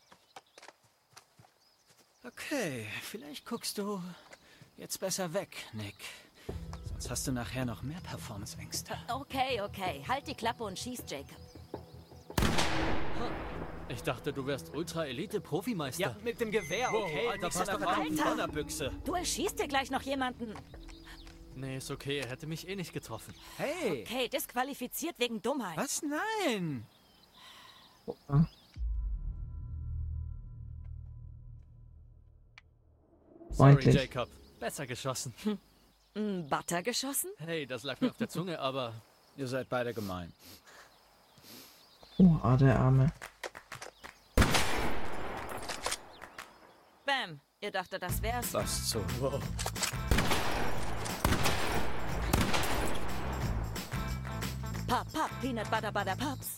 Okay, 2.25 2.87
vielleicht 3.03 3.47
guckst 3.47 3.79
du 3.79 4.03
jetzt 4.77 4.99
besser 4.99 5.33
weg, 5.33 5.57
Nick. 5.73 5.97
Sonst 6.91 7.11
hast 7.11 7.27
du 7.29 7.33
nachher 7.33 7.65
noch 7.65 7.83
mehr 7.83 8.01
Performance-Ängste. 8.01 8.99
Okay, 9.09 9.61
okay. 9.61 10.05
Halt 10.09 10.27
die 10.27 10.35
Klappe 10.35 10.65
und 10.65 10.77
schieß, 10.77 11.05
Jacob. 11.07 11.48
Ich 13.89 14.03
dachte, 14.03 14.33
du 14.33 14.47
wärst 14.47 14.75
Ultra-Elite-Profimeister. 14.75 16.01
Ja, 16.03 16.17
mit 16.23 16.41
dem 16.41 16.51
Gewehr, 16.51 16.89
Wow, 16.93 17.05
okay? 17.05 17.29
Alter, 17.29 17.47
Nicht 17.47 17.59
pass 17.59 17.69
auf. 17.69 17.87
Alter. 17.87 18.25
Donnerbüchse. 18.25 18.93
Du 19.05 19.15
erschießt 19.15 19.59
dir 19.59 19.69
gleich 19.69 19.91
noch 19.91 20.03
jemanden. 20.03 20.55
Nee, 21.55 21.79
ist 21.79 21.91
okay, 21.91 22.19
er 22.19 22.29
hätte 22.29 22.47
mich 22.47 22.69
eh 22.69 22.77
nicht 22.77 22.93
getroffen. 22.93 23.35
Hey, 23.57 24.03
Okay, 24.03 24.29
disqualifiziert 24.29 25.19
wegen 25.19 25.41
Dummheit. 25.43 25.77
was? 25.77 26.03
Nein! 26.03 26.87
Sorry, 33.51 33.73
Freundlich. 33.73 33.95
Jacob. 33.95 34.29
Besser 34.61 34.87
geschossen. 34.87 35.35
Ein 36.15 36.47
Butter 36.49 36.83
geschossen? 36.83 37.31
Hey, 37.39 37.67
das 37.67 37.83
lag 37.83 38.01
mir 38.01 38.11
auf 38.11 38.17
der 38.17 38.29
Zunge, 38.29 38.59
aber 38.59 38.93
Ihr 39.37 39.47
seid 39.47 39.69
beide 39.69 39.95
gemein. 39.95 40.33
Oh, 42.19 42.37
ah, 42.43 42.57
der 42.57 42.77
Arme. 42.77 43.13
Ihr 47.61 47.73
dachtet, 47.73 48.01
das 48.01 48.23
wär's? 48.23 48.55
Was 48.55 48.89
so? 48.89 49.01
Wow. 49.19 49.43
Pop, 54.87 55.13
pop, 55.13 55.31
Peanut 55.41 55.69
Butter 55.69 55.91
Butter 55.91 56.15
Pops. 56.15 56.57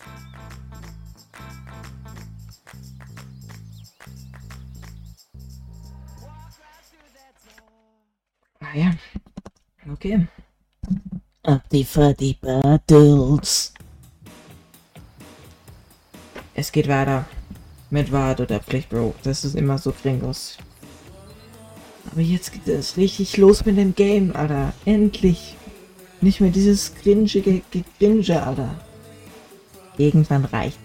Ah 8.60 8.74
ja. 8.74 8.92
Okay. 9.90 10.28
Up 11.44 11.66
die 11.70 11.84
Fuddy 11.84 12.36
Battles. 12.42 13.72
Es 16.54 16.70
geht 16.70 16.88
weiter. 16.88 17.24
Mit 17.88 18.12
Wahrheit 18.12 18.42
oder 18.42 18.60
Pflicht, 18.60 18.90
Bro. 18.90 19.14
Das 19.22 19.46
ist 19.46 19.54
immer 19.56 19.78
so 19.78 19.92
gringos. 19.92 20.58
Aber 22.12 22.20
jetzt 22.20 22.52
geht 22.52 22.66
es 22.66 22.96
richtig 22.96 23.36
los 23.36 23.64
mit 23.64 23.78
dem 23.78 23.94
Game, 23.94 24.34
Alter. 24.34 24.72
Endlich. 24.84 25.56
Nicht 26.20 26.40
mehr 26.40 26.50
dieses 26.50 26.94
cringige 26.94 27.62
Gegringe, 27.70 28.42
Alter. 28.42 28.74
Irgendwann 29.96 30.44
reicht's. 30.44 30.78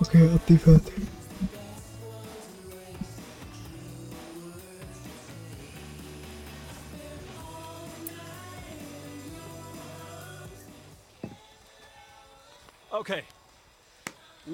Okay, 0.00 0.28
ab 0.34 0.40
die 0.48 0.58
fertig. 0.58 0.94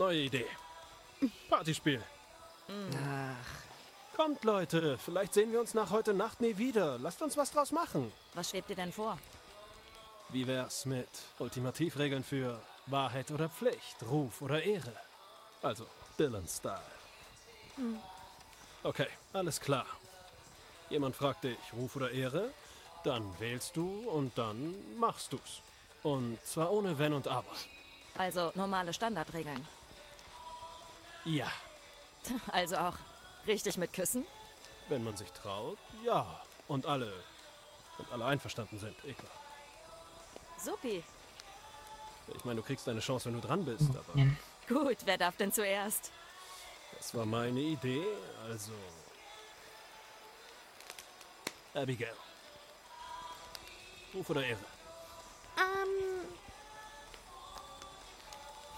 Neue 0.07 0.21
Idee. 0.21 0.47
Partyspiel. 1.51 2.01
Kommt, 4.15 4.45
Leute. 4.45 4.99
Vielleicht 4.99 5.35
sehen 5.35 5.51
wir 5.51 5.59
uns 5.59 5.75
nach 5.75 5.91
heute 5.91 6.15
Nacht 6.15 6.41
nie 6.41 6.57
wieder. 6.57 6.97
Lasst 7.01 7.23
uns 7.23 7.37
was 7.37 7.51
draus 7.51 7.73
machen. 7.73 8.13
Was 8.35 8.51
schwebt 8.51 8.71
dir 8.71 8.77
denn 8.77 8.93
vor? 8.93 9.19
Wie 10.29 10.47
wär's 10.47 10.85
mit 10.85 11.09
Ultimativregeln 11.41 12.23
für 12.23 12.63
Wahrheit 12.87 13.33
oder 13.33 13.49
Pflicht, 13.49 13.97
Ruf 14.09 14.43
oder 14.43 14.63
Ehre? 14.63 14.93
Also, 15.61 15.89
Dylan-Style. 16.21 16.79
Okay, 18.85 19.09
alles 19.33 19.61
klar. 19.61 19.87
Jemand 20.89 21.17
fragt 21.17 21.43
dich, 21.43 21.59
Ruf 21.73 21.97
oder 21.97 22.13
Ehre? 22.13 22.51
Dann 23.03 23.25
wählst 23.41 23.77
du 23.77 24.09
und 24.09 24.39
dann 24.39 24.73
machst 25.01 25.33
du's. 25.33 25.63
Und 26.05 26.39
zwar 26.47 26.71
ohne 26.71 26.97
Wenn 26.97 27.13
und 27.13 27.27
Aber. 27.27 27.57
Also 28.17 28.53
normale 28.55 28.93
Standardregeln. 28.93 29.67
Ja, 31.27 31.51
Also 32.53 32.77
auch 32.77 32.95
richtig 33.47 33.77
mit 33.77 33.93
Küssen? 33.93 34.27
wenn 34.89 35.03
man 35.03 35.17
sich 35.17 35.31
traut, 35.33 35.79
ja. 36.05 36.41
Und 36.69 36.87
alle, 36.87 37.13
und 37.99 38.13
alle 38.13 38.25
einverstanden 38.25 38.79
sind, 38.79 38.95
eh 39.05 39.13
klar. 39.15 39.33
Supi. 40.59 41.03
Ich 42.35 42.45
meine, 42.45 42.61
du 42.61 42.67
kriegst 42.67 42.89
eine 42.89 43.01
Chance, 43.01 43.27
wenn 43.27 43.41
du 43.41 43.47
dran 43.47 43.65
bist, 43.65 43.91
aber 43.91 44.17
Ja. 44.19 44.27
Gut, 44.69 44.99
wer 45.05 45.19
darf 45.19 45.37
denn 45.37 45.53
zuerst? 45.53 46.11
das 46.97 47.15
war 47.15 47.27
meine 47.27 47.61
Idee, 47.61 48.05
also... 48.49 48.73
Abigail. 51.75 52.15
Ruf 54.15 54.31
oder 54.31 54.45
Ehre? 54.45 54.59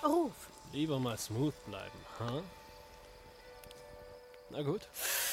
Ruf. 0.04 0.32
Lieber 0.72 0.98
mal 0.98 1.16
smooth 1.16 1.54
bleiben, 1.66 1.98
ha? 2.18 2.42
Na 4.50 4.62
gut, 4.62 4.88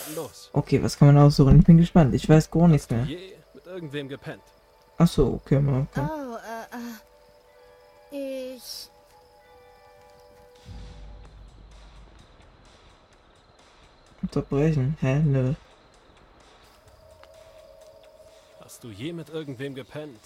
dann 0.05 0.15
los. 0.15 0.49
Okay, 0.53 0.81
was 0.83 0.97
kann 0.97 1.13
man 1.13 1.17
aussuchen? 1.17 1.59
Ich 1.59 1.65
bin 1.65 1.77
gespannt. 1.77 2.13
Ich 2.13 2.27
weiß 2.27 2.51
gar 2.51 2.67
nichts 2.67 2.89
mehr. 2.89 3.05
Je 3.05 3.37
mit 3.53 3.65
irgendwem 3.65 4.09
gepennt. 4.09 4.43
Achso, 4.97 5.33
okay, 5.35 5.59
mal. 5.59 5.87
Okay. 5.91 6.07
Oh, 6.09 6.35
äh, 6.35 8.17
äh. 8.17 8.55
Ich. 8.55 8.89
Unterbrechen. 14.21 14.97
Hä? 15.01 15.19
Nö. 15.19 15.53
Hast 18.59 18.83
du 18.83 18.89
je 18.89 19.13
mit 19.13 19.29
irgendwem 19.29 19.75
gepennt? 19.75 20.21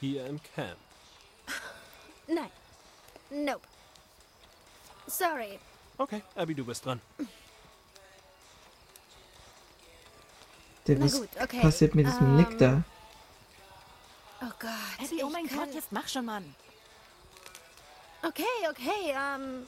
Hier 0.00 0.26
im 0.26 0.40
Camp. 0.54 0.76
Nein. 2.26 2.50
Nope. 3.34 3.66
Sorry. 5.08 5.58
Okay, 5.98 6.22
Abby, 6.36 6.54
du 6.54 6.64
bist 6.64 6.84
dran. 6.84 7.00
Der, 10.86 10.98
Na 10.98 11.04
was 11.04 11.18
gut, 11.18 11.28
okay. 11.40 11.60
passiert 11.60 11.94
mit 11.94 12.06
diesem 12.06 12.36
Nick 12.36 12.50
ähm, 12.52 12.58
da? 12.58 12.82
Oh 14.42 14.52
Gott. 14.58 14.70
Abby, 15.02 15.24
oh 15.24 15.30
mein 15.30 15.48
Gott, 15.48 15.74
jetzt 15.74 15.90
mach 15.90 16.06
schon, 16.06 16.26
Mann. 16.26 16.54
Okay, 18.22 18.44
okay, 18.70 19.14
ähm. 19.16 19.66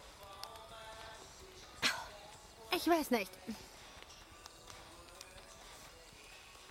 Ich 2.71 2.87
weiß 2.87 3.11
nicht. 3.11 3.31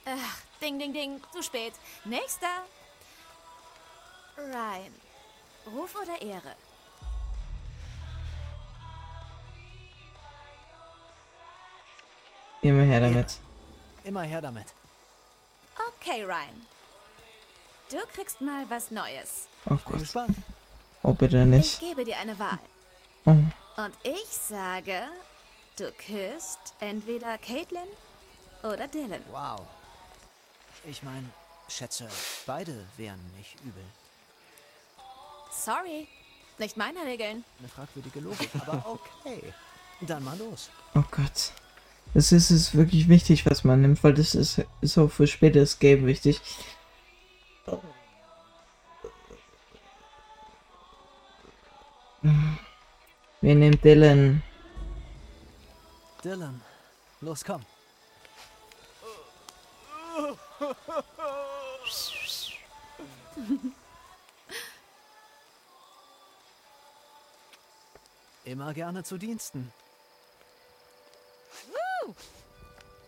Ach, 0.05 0.37
ding, 0.61 0.79
ding, 0.79 0.93
ding, 0.93 1.21
zu 1.33 1.43
spät. 1.43 1.73
Nächster. 2.05 2.63
Ryan. 4.37 4.93
Ruf 5.65 5.95
oder 5.95 6.21
Ehre? 6.21 6.55
Immer 12.65 12.83
her 12.83 12.99
damit. 12.99 13.37
Immer 14.03 14.23
her 14.23 14.41
damit. 14.41 14.65
Okay, 15.87 16.23
Ryan. 16.23 16.65
Du 17.91 17.97
kriegst 18.11 18.41
mal 18.41 18.67
was 18.69 18.89
Neues. 18.89 19.47
Oh 19.69 19.77
Gott. 19.85 19.99
gespannt. 19.99 20.35
Oh, 21.03 21.13
bitte 21.13 21.37
Ich 21.41 21.45
nicht. 21.45 21.79
gebe 21.79 22.03
dir 22.03 22.17
eine 22.17 22.37
Wahl. 22.39 22.57
Oh. 23.25 23.31
Und 23.77 23.93
ich 24.01 24.25
sage, 24.29 25.03
du 25.77 25.91
küsst 25.91 26.73
entweder 26.79 27.37
Caitlin 27.37 27.87
oder 28.63 28.87
Dylan. 28.87 29.23
Wow. 29.29 29.61
Ich 30.85 31.03
meine, 31.03 31.29
schätze, 31.67 32.07
beide 32.47 32.87
wären 32.97 33.19
nicht 33.37 33.55
übel. 33.63 33.83
Sorry, 35.51 36.07
nicht 36.57 36.77
meine 36.77 37.01
Regeln. 37.05 37.45
Eine 37.59 37.67
fragwürdige 37.67 38.21
Logik, 38.21 38.49
aber 38.65 38.83
okay. 39.23 39.53
Dann 40.01 40.23
mal 40.23 40.37
los. 40.39 40.71
Oh 40.95 41.03
Gott. 41.11 41.51
Das 42.15 42.31
ist, 42.31 42.49
ist 42.49 42.73
wirklich 42.75 43.07
wichtig, 43.09 43.45
was 43.45 43.65
man 43.65 43.81
nimmt, 43.81 44.01
weil 44.01 44.13
das 44.13 44.35
ist, 44.35 44.63
ist 44.79 44.97
auch 44.97 45.11
für 45.11 45.27
späteres 45.27 45.79
Game 45.79 46.05
wichtig. 46.05 46.39
Wir 53.41 53.55
nehmen 53.55 53.77
Dylan. 53.81 54.41
Dylan, 56.23 56.61
los 57.19 57.43
komm. 57.43 57.65
Immer 68.45 68.73
gerne 68.73 69.03
zu 69.03 69.17
Diensten. 69.17 69.73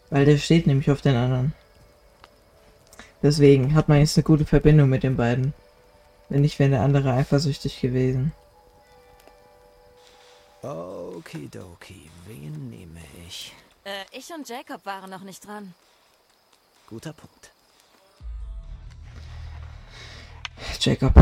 Weil 0.10 0.26
der 0.26 0.38
steht 0.38 0.68
nämlich 0.68 0.90
auf 0.90 1.02
den 1.02 1.16
anderen. 1.16 1.54
Deswegen 3.22 3.74
hat 3.74 3.90
man 3.90 4.00
jetzt 4.00 4.18
eine 4.18 4.24
gute 4.24 4.46
Verbindung 4.46 4.90
mit 4.90 5.04
den 5.04 5.18
beiden. 5.18 5.54
Wenn 6.30 6.42
nicht, 6.42 6.60
wäre 6.60 6.70
der 6.70 6.82
andere 6.82 7.14
eifersüchtig 7.14 7.82
gewesen. 7.82 8.32
Okidoki, 10.62 12.10
wen 12.26 12.70
nehme 12.70 13.02
ich? 13.28 13.54
Äh, 13.84 14.04
ich 14.12 14.32
und 14.34 14.48
Jacob 14.48 14.86
waren 14.86 15.10
noch 15.10 15.24
nicht 15.24 15.46
dran. 15.46 15.74
Guter 16.88 17.14
Punkt. 17.14 17.52
Jacob. 20.80 21.14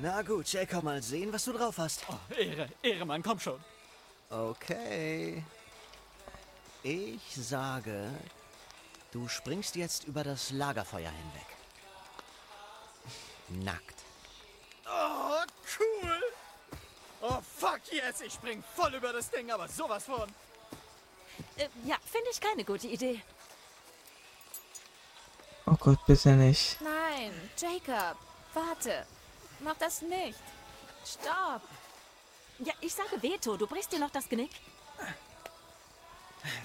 Na 0.00 0.22
gut, 0.22 0.52
Jacob, 0.52 0.84
mal 0.84 1.02
sehen, 1.02 1.32
was 1.32 1.44
du 1.44 1.52
drauf 1.52 1.78
hast. 1.78 2.04
Oh, 2.08 2.34
Ehre, 2.34 2.68
Ehre, 2.82 3.04
Mann, 3.04 3.22
komm 3.22 3.40
schon. 3.40 3.58
Okay. 4.30 5.42
Ich 6.82 7.34
sage, 7.34 8.10
du 9.12 9.28
springst 9.28 9.76
jetzt 9.76 10.04
über 10.04 10.22
das 10.22 10.50
Lagerfeuer 10.50 11.10
hinweg. 11.10 11.46
Nackt. 13.64 13.96
Oh, 14.86 15.42
cool. 15.78 16.22
Oh, 17.20 17.38
fuck 17.56 17.80
yes, 17.90 18.20
ich 18.20 18.32
spring 18.32 18.62
voll 18.76 18.94
über 18.94 19.12
das 19.12 19.30
Ding, 19.30 19.50
aber 19.50 19.68
sowas 19.68 20.04
von. 20.04 20.28
Äh, 21.56 21.68
ja, 21.84 21.96
finde 22.04 22.30
ich 22.30 22.40
keine 22.40 22.64
gute 22.64 22.86
Idee. 22.86 23.22
Oh 25.66 25.76
Gott, 25.78 25.98
bitte 26.06 26.30
nicht. 26.30 26.80
Nein, 26.80 27.50
Jacob, 27.56 28.16
warte. 28.54 29.04
Mach 29.60 29.76
das 29.76 30.02
nicht. 30.02 30.38
Stopp. 31.04 31.62
Ja, 32.60 32.72
ich 32.80 32.94
sage 32.94 33.20
Veto. 33.20 33.56
Du 33.56 33.66
brichst 33.66 33.92
dir 33.92 33.98
noch 33.98 34.10
das 34.10 34.28
Genick. 34.28 34.52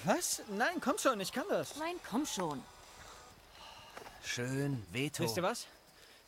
Was? 0.04 0.42
Nein, 0.48 0.80
komm 0.80 0.98
schon, 0.98 1.20
ich 1.20 1.32
kann 1.32 1.44
das. 1.48 1.76
Nein, 1.76 1.96
komm 2.08 2.26
schon. 2.26 2.62
Schön, 4.22 4.86
Veto. 4.90 5.22
Wisst 5.22 5.36
ihr 5.36 5.42
was? 5.42 5.66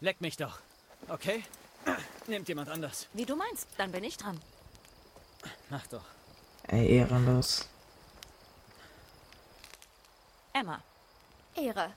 Leck 0.01 0.21
mich 0.21 0.37
doch. 0.37 0.61
Okay? 1.09 1.45
Nehmt 2.27 2.49
jemand 2.49 2.69
anders. 2.69 3.07
Wie 3.13 3.25
du 3.25 3.37
meinst, 3.37 3.69
dann 3.79 3.93
bin 3.93 4.05
ich 4.05 4.17
dran. 4.17 4.41
Mach 5.71 5.87
doch. 5.87 6.05
Ey, 6.69 6.99
ehrenlos. 6.99 7.69
Emma. 10.53 10.83
Ehre. 11.55 11.93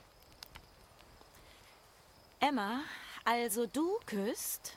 Emma, 2.40 2.80
also 3.24 3.66
du 3.66 3.98
küsst 4.06 4.76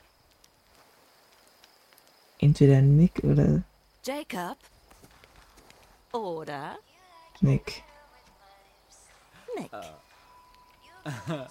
Entweder 2.38 2.82
Nick 2.82 3.22
oder 3.24 3.62
Jacob 4.04 4.58
oder 6.14 6.78
Nick. 7.40 7.82
Nick. 9.56 9.70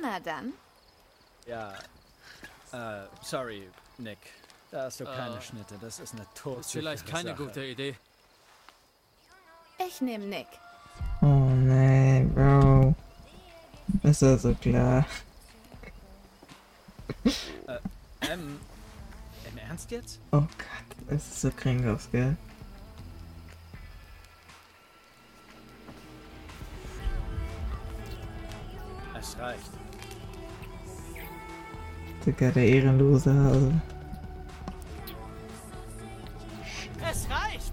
Na 0.00 0.20
dann. 0.20 0.52
Ja. 1.46 1.72
Äh, 2.72 3.06
sorry. 3.22 3.68
Nick, 3.98 4.18
da 4.70 4.84
hast 4.84 5.00
du 5.00 5.04
keine 5.04 5.36
Äh, 5.36 5.42
Schnitte. 5.42 5.76
Das 5.80 5.98
ist 6.00 6.14
eine 6.14 6.22
Ist 6.22 6.34
todsichere 6.34 6.82
vielleicht 6.82 7.06
keine 7.06 7.30
Sache. 7.30 7.44
gute 7.46 7.64
Idee. 7.64 7.96
Ich 9.86 10.00
nehme 10.00 10.24
Nick. 10.24 10.46
Oh 11.20 11.26
nee, 11.26 12.24
Bro. 12.34 12.94
Das 14.02 14.22
war 14.22 14.38
so 14.38 14.54
klar. 14.54 15.04
Ähm, 18.22 18.60
im 19.50 19.58
Ernst 19.58 19.90
jetzt? 19.90 20.20
Oh 20.32 20.40
Gott, 20.40 20.48
das 21.12 21.28
ist 21.28 21.40
so 21.42 21.50
kringlos, 21.50 22.08
gell? 22.10 22.36
Es 29.18 29.38
reicht. 29.38 29.70
Sogar 32.24 32.52
der 32.52 32.66
ehrenlose 32.66 33.34
Hase. 33.34 33.82
Es 37.10 37.28
reicht! 37.28 37.72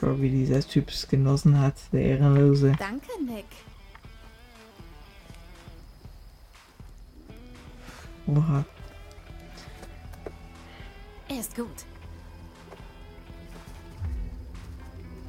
Bro, 0.00 0.20
wie 0.20 0.30
dieser 0.30 0.60
Typ 0.60 0.88
es 0.88 1.06
genossen 1.06 1.58
hat, 1.60 1.76
der 1.92 2.02
ehrenlose. 2.02 2.72
Danke, 2.78 3.10
Nick. 3.24 3.46
Oha. 8.28 8.64
Er 11.28 11.40
ist 11.40 11.54
gut. 11.56 11.84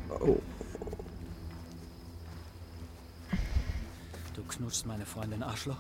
Oh. 0.10 0.38
Du 4.34 4.44
knutschst 4.44 4.86
meine 4.86 5.06
Freundin 5.06 5.44
Arschloch? 5.44 5.78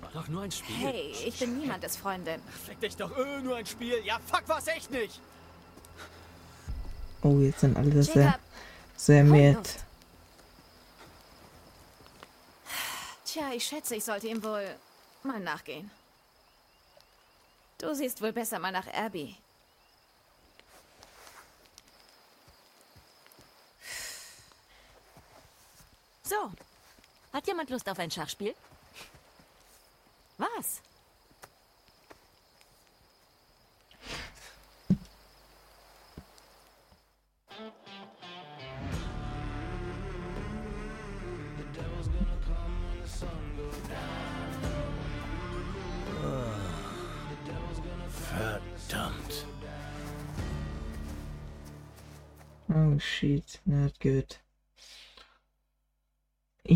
War 0.00 0.10
doch 0.12 0.28
nur 0.28 0.42
ein 0.42 0.52
Spiel. 0.52 0.76
Hey, 0.76 1.14
ich 1.26 1.38
bin 1.38 1.58
niemandes 1.58 1.96
Freundin. 1.96 2.40
Fick 2.66 2.80
dich 2.80 2.96
doch, 2.96 3.16
äh, 3.16 3.40
nur 3.40 3.56
ein 3.56 3.66
Spiel. 3.66 4.02
Ja, 4.04 4.18
fuck, 4.26 4.46
war's 4.46 4.66
echt 4.66 4.90
nicht. 4.90 5.20
Oh, 7.22 7.38
jetzt 7.38 7.60
sind 7.60 7.76
alle 7.76 8.02
sehr, 8.02 8.38
sehr 8.96 9.22
Hol 9.22 9.30
mit. 9.30 9.54
Luft. 9.54 9.84
Tja, 13.24 13.41
ich 13.52 13.64
schätze, 13.66 13.96
ich 13.96 14.04
sollte 14.04 14.28
ihm 14.28 14.42
wohl 14.42 14.76
mal 15.22 15.40
nachgehen. 15.40 15.90
Du 17.78 17.94
siehst 17.94 18.20
wohl 18.22 18.32
besser 18.32 18.58
mal 18.58 18.72
nach 18.72 18.86
Abby. 18.92 19.36
So, 26.22 26.52
hat 27.32 27.46
jemand 27.46 27.70
Lust 27.70 27.88
auf 27.88 27.98
ein 27.98 28.10
Schachspiel? 28.10 28.54
Was? 30.38 30.80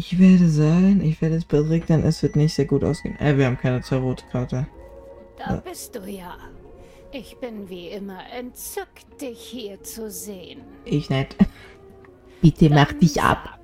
Ich 0.08 0.20
werde 0.20 0.48
sagen, 0.48 1.00
ich 1.02 1.20
werde 1.20 1.34
es 1.34 1.44
berechnen, 1.44 2.04
es 2.04 2.22
wird 2.22 2.36
nicht 2.36 2.54
sehr 2.54 2.66
gut 2.66 2.84
ausgehen. 2.84 3.18
Äh, 3.18 3.36
wir 3.36 3.46
haben 3.46 3.58
keine 3.58 3.80
Tarot-Karte. 3.80 4.68
Da 5.36 5.56
bist 5.56 5.96
du 5.96 6.08
ja. 6.08 6.36
Ich 7.10 7.36
bin 7.38 7.68
wie 7.68 7.88
immer 7.88 8.20
entzückt, 8.32 9.20
dich 9.20 9.40
hier 9.40 9.82
zu 9.82 10.08
sehen. 10.08 10.60
Ich 10.84 11.10
nicht. 11.10 11.34
Bitte 12.40 12.70
mach 12.70 12.92
Dann 12.92 13.00
dich 13.00 13.20
ab. 13.20 13.58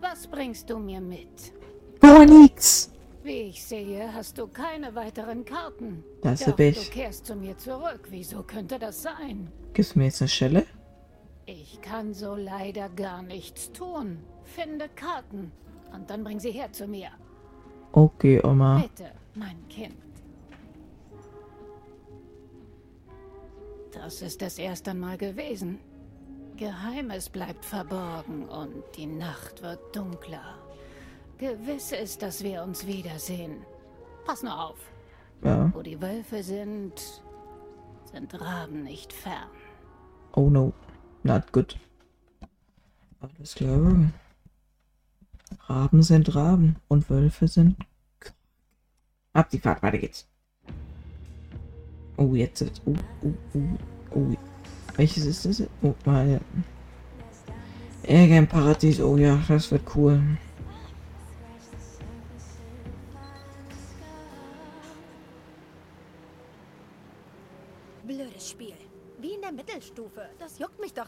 sag, 0.00 0.10
Was 0.12 0.28
bringst 0.28 0.70
du 0.70 0.78
mir 0.78 1.00
mit? 1.00 1.52
Gar 2.00 2.24
nix. 2.24 2.92
Wie 3.24 3.48
ich 3.48 3.64
sehe, 3.64 4.08
hast 4.14 4.38
du 4.38 4.46
keine 4.46 4.94
weiteren 4.94 5.44
Karten. 5.44 6.04
Das 6.22 6.40
Doch 6.40 6.48
hab 6.48 6.60
ich. 6.60 6.78
du 6.78 6.90
kehrst 6.92 7.26
zu 7.26 7.34
mir 7.34 7.58
zurück. 7.58 8.06
Wieso 8.08 8.44
könnte 8.44 8.78
das 8.78 9.02
sein? 9.02 9.50
Gibst 9.74 9.96
du 9.96 9.98
mir 9.98 10.04
jetzt 10.04 10.22
eine 10.22 10.28
Schelle? 10.28 10.66
Ich 11.46 11.80
kann 11.80 12.14
so 12.14 12.34
leider 12.34 12.88
gar 12.88 13.22
nichts 13.22 13.72
tun. 13.72 14.18
Finde 14.44 14.88
Karten 14.88 15.52
und 15.92 16.08
dann 16.08 16.24
bring 16.24 16.38
sie 16.38 16.52
her 16.52 16.72
zu 16.72 16.86
mir. 16.86 17.10
Okay, 17.92 18.40
Oma. 18.44 18.78
Bitte, 18.78 19.10
mein 19.34 19.68
Kind. 19.68 19.96
Das 23.92 24.22
ist 24.22 24.40
es 24.42 24.58
erst 24.58 24.88
einmal 24.88 25.18
gewesen. 25.18 25.78
Geheimes 26.56 27.28
bleibt 27.28 27.64
verborgen 27.64 28.48
und 28.48 28.84
die 28.96 29.06
Nacht 29.06 29.62
wird 29.62 29.94
dunkler. 29.94 30.58
Gewiss 31.38 31.92
ist, 31.92 32.22
dass 32.22 32.42
wir 32.42 32.62
uns 32.62 32.86
wiedersehen. 32.86 33.64
Pass 34.24 34.42
nur 34.42 34.68
auf. 34.68 34.78
Ja. 35.42 35.70
Wo 35.74 35.82
die 35.82 36.00
Wölfe 36.00 36.42
sind, 36.42 37.22
sind 38.12 38.40
Raben 38.40 38.84
nicht 38.84 39.12
fern. 39.12 39.50
Oh 40.34 40.48
no. 40.48 40.72
Not 41.22 41.52
good. 41.52 41.78
Alles 43.20 43.54
klar. 43.54 44.10
Raben 45.66 46.02
sind 46.02 46.34
Raben 46.34 46.76
und 46.88 47.08
Wölfe 47.08 47.46
sind. 47.46 47.76
Ab 49.32 49.48
die 49.50 49.58
Fahrt, 49.58 49.82
weiter 49.82 49.98
geht's. 49.98 50.26
Oh, 52.16 52.34
jetzt 52.34 52.60
ist. 52.60 52.82
Oh, 52.84 52.94
oh, 53.22 53.34
oh, 53.54 54.16
oh. 54.16 54.36
Welches 54.96 55.24
ist 55.24 55.44
das? 55.44 55.62
Oh, 55.82 55.94
mal. 56.04 56.40
Ärger 58.02 58.38
im 58.38 58.46
Paradies. 58.46 59.00
Oh 59.00 59.16
ja, 59.16 59.40
das 59.48 59.70
wird 59.70 59.82
cool. 59.94 60.20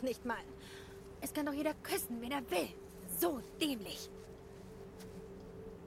Nicht 0.04 0.24
mal. 0.24 0.44
Es 1.20 1.32
kann 1.32 1.46
doch 1.46 1.52
jeder 1.52 1.74
küssen, 1.82 2.20
wen 2.20 2.30
er 2.30 2.50
will. 2.50 2.68
So 3.18 3.40
dämlich. 3.60 4.10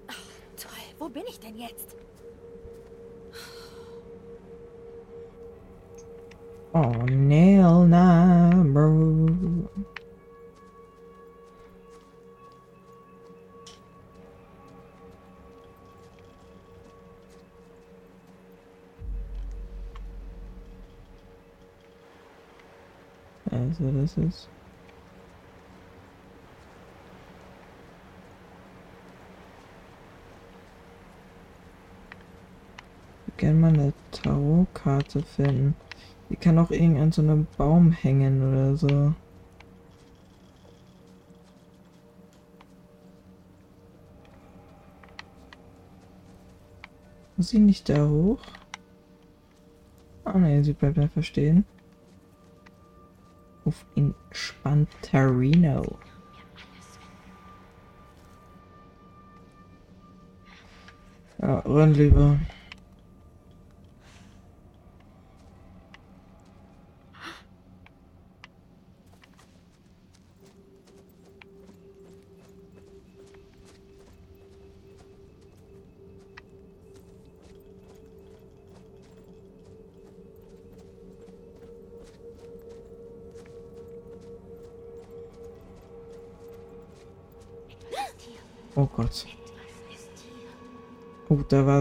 Ach, 0.08 0.16
toll. 0.58 0.86
Wo 1.00 1.10
bin 1.10 1.24
ich 1.28 1.40
denn 1.40 1.58
jetzt? 1.58 1.96
Oh, 6.74 6.94
Nail 7.10 7.86
na, 7.88 8.52
bro. 8.74 9.30
Also, 23.58 23.92
das 23.92 24.18
ist. 24.18 24.50
Gerne 33.38 33.60
mal 33.60 33.74
eine 33.74 33.94
Tarotkarte 34.12 35.22
finden. 35.22 35.76
Die 36.30 36.36
kann 36.36 36.58
auch 36.58 36.72
irgend 36.72 37.00
an 37.00 37.12
so 37.12 37.22
einem 37.22 37.48
Baum 37.58 37.92
hängen 37.92 38.42
oder 38.42 38.76
so. 38.76 39.14
Muss 47.38 47.50
sie 47.50 47.60
nicht 47.60 47.88
da 47.90 48.08
hoch? 48.08 48.40
Ah 50.26 50.38
ne, 50.40 50.64
sie 50.64 50.74
bleibt 50.74 50.98
einfach 50.98 51.24
stehen. 51.24 51.66
Auf 53.68 53.84
in 53.96 54.16
Spantarino. 54.32 55.98
Ja, 61.42 61.60
renn 61.60 61.94
lieber. 61.94 62.40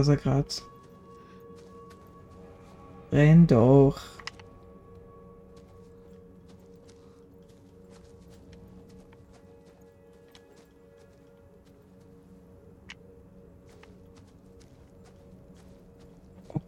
Sie 0.03 0.17
grad. 0.17 0.63
Renn 3.11 3.47
doch. 3.47 3.99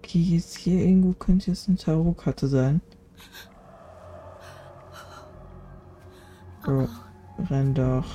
Okay, 0.09 0.19
jetzt 0.19 0.57
hier 0.57 0.80
irgendwo 0.80 1.13
könnte 1.13 1.51
jetzt 1.51 1.67
eine 1.67 1.77
Tarotkarte 1.77 2.47
sein. 2.47 2.82
Oh, 6.67 6.88
renn 7.49 7.73
doch. 7.73 8.05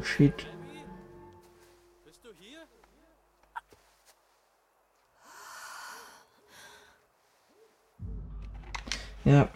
Oh 0.00 0.02
shit. 0.02 0.46
Bist 2.06 2.24
du 2.24 2.32
hier? 2.38 2.66
Ja, 9.24 9.50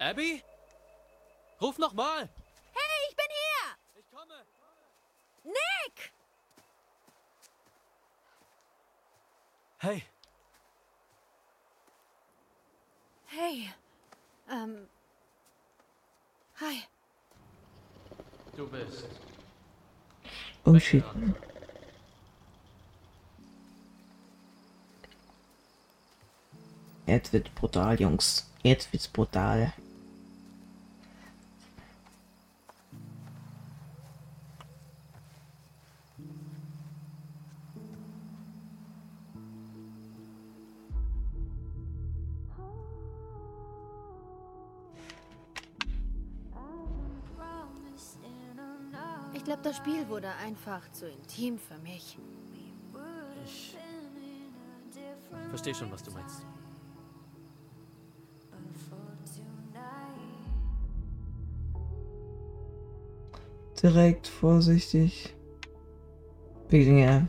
Abby? 0.00 0.42
Ruf 1.60 1.78
noch 1.78 1.92
mal! 1.92 2.28
Hey, 2.72 3.08
ich 3.08 3.14
bin 3.14 3.26
hier! 3.28 4.00
Ich 4.00 4.10
komme! 4.10 4.34
Nick! 5.44 6.12
Hey, 9.78 10.02
Hey. 13.26 13.70
Ähm. 14.50 14.88
Hi. 16.60 16.82
du 18.56 18.68
bist. 18.68 19.06
Shit. 20.82 21.04
Jetzt 27.06 27.32
wird 27.32 27.54
brutal, 27.54 28.00
Jungs. 28.00 28.50
Jetzt 28.62 28.92
wird's 28.92 29.08
brutal. 29.08 29.72
Zu 51.02 51.08
intim 51.08 51.58
für 51.58 51.78
mich. 51.78 52.16
Ich 53.34 53.76
verstehe 55.48 55.74
schon, 55.74 55.90
was 55.90 56.04
du 56.04 56.12
meinst. 56.12 56.46
Direkt, 63.82 64.28
vorsichtig. 64.28 65.34
Ja. 66.70 67.26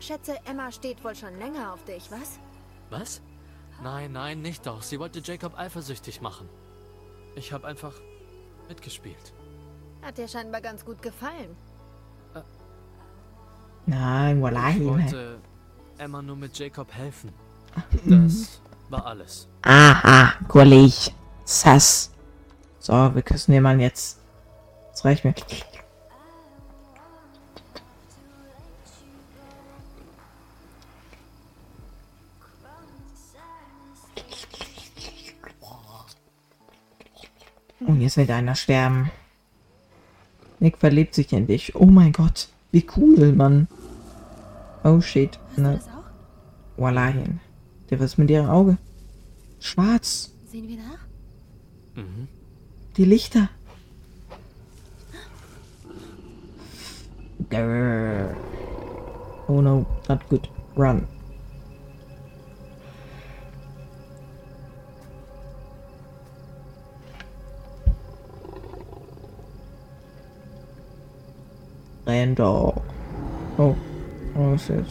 Schätze, 0.00 0.36
Emma 0.44 0.72
steht 0.72 1.04
wohl 1.04 1.14
schon 1.14 1.38
länger 1.38 1.72
auf 1.72 1.84
dich, 1.84 2.10
was? 2.10 2.40
Was? 2.90 3.22
Nein, 3.80 4.10
nein, 4.10 4.42
nicht 4.42 4.66
doch. 4.66 4.82
Sie 4.82 4.98
wollte 4.98 5.20
Jacob 5.20 5.56
eifersüchtig 5.56 6.20
machen. 6.20 6.48
Ich 7.36 7.52
habe 7.52 7.68
einfach 7.68 7.94
mitgespielt. 8.68 9.34
Hat 10.02 10.18
dir 10.18 10.26
scheinbar 10.26 10.60
ganz 10.60 10.84
gut 10.84 11.00
gefallen. 11.00 11.56
Nein, 13.86 14.36
Ich 14.38 14.42
wallahi. 14.42 14.84
wollte 14.84 15.38
Emma 15.98 16.20
nur 16.22 16.36
mit 16.36 16.58
Jacob 16.58 16.92
helfen. 16.92 17.30
Das 18.04 18.60
war 18.88 19.06
alles. 19.06 19.48
Aha, 19.62 20.34
Kolleg. 20.48 20.92
Sass. 21.44 22.10
So, 22.80 22.92
wir 23.14 23.22
küssen 23.22 23.52
den 23.52 23.62
Mann 23.62 23.80
jetzt. 23.80 24.18
Das 24.92 25.04
reicht 25.04 25.24
mir. 25.24 25.34
Und 37.80 38.00
jetzt 38.00 38.16
wird 38.16 38.30
einer 38.30 38.54
sterben. 38.54 39.10
Nick 40.58 40.78
verliebt 40.78 41.14
sich 41.14 41.32
in 41.32 41.46
dich. 41.46 41.74
Oh 41.74 41.86
mein 41.86 42.12
Gott. 42.12 42.48
Wie 42.76 42.84
cool, 42.98 43.32
Mann. 43.32 43.68
Oh 44.84 45.00
shit. 45.00 45.38
Ne. 45.56 45.76
das 45.76 45.88
auch? 45.88 46.04
Wallahi. 46.76 47.24
Der 47.88 47.98
was 48.00 48.18
mit 48.18 48.28
ihrem 48.28 48.50
Auge? 48.50 48.76
Schwarz. 49.60 50.34
Sehen 50.44 50.68
wir 50.68 50.76
nach? 50.76 51.06
Mhm. 51.94 52.28
Die 52.98 53.06
Lichter. 53.06 53.48
Grrr. 57.48 58.36
Oh 59.48 59.62
no, 59.62 59.86
not 60.10 60.28
good. 60.28 60.50
Run. 60.76 61.06
Randall. 72.06 72.82
Oh. 73.58 73.76
Oh 74.36 74.56
shit. 74.56 74.84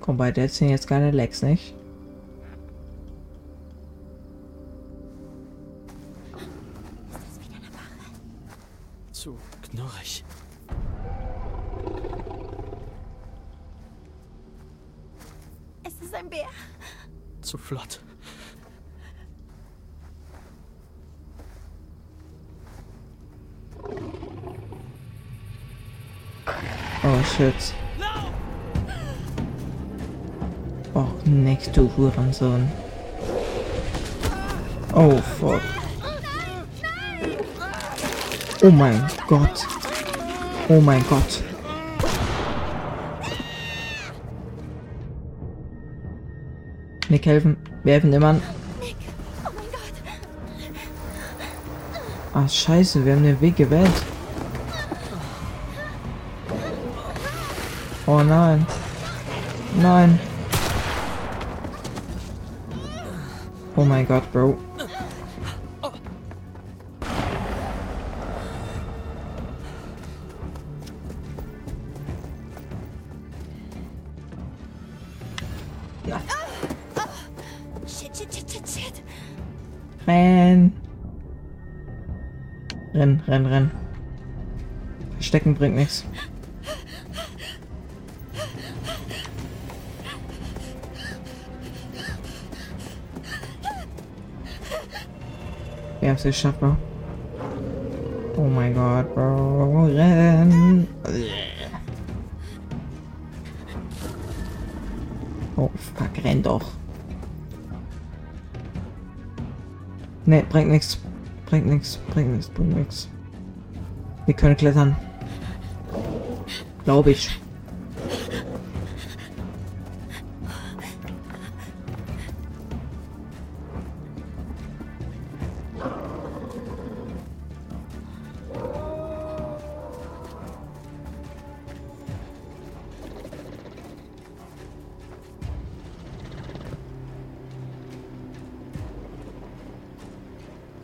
Komm, 0.00 0.16
bei 0.16 0.32
der 0.32 0.48
sind 0.48 0.70
jetzt 0.70 0.88
keine 0.88 1.12
Lecks, 1.12 1.42
nicht? 1.42 1.74
Zu 9.12 9.38
knurrig. 9.62 10.24
Bär. 16.40 16.48
Zu 17.42 17.58
flott. 17.58 18.00
Oh 27.02 27.22
shit. 27.36 27.74
Oh, 30.94 31.06
next 31.24 31.72
to 31.74 31.88
Hurensohn. 31.96 32.68
Oh 34.94 35.16
fuck. 35.18 35.62
Oh 38.62 38.70
mein 38.70 39.08
Gott. 39.26 39.66
Oh 40.68 40.80
mein 40.80 41.02
Gott. 41.08 41.49
Nick 47.10 47.26
helfen. 47.26 47.56
Wir 47.82 47.94
helfen 47.94 48.12
dem 48.12 48.22
Mann. 48.22 48.40
Ah, 52.32 52.48
scheiße, 52.48 53.04
wir 53.04 53.14
haben 53.14 53.24
den 53.24 53.40
Weg 53.40 53.56
gewählt. 53.56 53.90
Oh 58.06 58.20
nein. 58.22 58.64
Nein. 59.82 60.20
Oh 63.74 63.84
mein 63.84 64.06
Gott, 64.06 64.30
Bro. 64.32 64.56
Renn, 83.30 83.46
renn. 83.46 83.70
Verstecken 85.12 85.54
bringt 85.54 85.76
nichts. 85.76 86.04
Wir 96.00 96.08
haben 96.08 96.16
es 96.16 96.24
geschafft, 96.24 96.58
Bro. 96.58 96.76
Oh 98.36 98.48
mein 98.48 98.74
Gott, 98.74 99.14
Bro. 99.14 99.84
Renn. 99.94 100.88
Oh, 105.54 105.70
fuck, 105.94 106.24
renn 106.24 106.42
doch. 106.42 106.72
Ne, 110.26 110.42
bringt 110.48 110.70
nichts. 110.72 110.98
Bringt 111.46 111.66
nichts, 111.66 111.96
bringt 112.12 112.32
nichts, 112.32 112.48
bringt 112.48 112.76
nichts. 112.76 113.08
Wir 114.26 114.34
können 114.34 114.56
klettern. 114.56 114.96
Glaube 116.84 117.10
ich. 117.10 117.30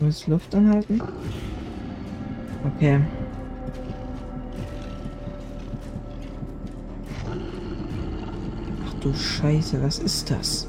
Muss 0.01 0.27
Luft 0.29 0.55
anhalten? 0.55 1.01
Okay. 2.77 3.01
Du 9.07 9.15
Scheiße, 9.15 9.83
was 9.83 9.99
ist 9.99 10.31
das? 10.31 10.69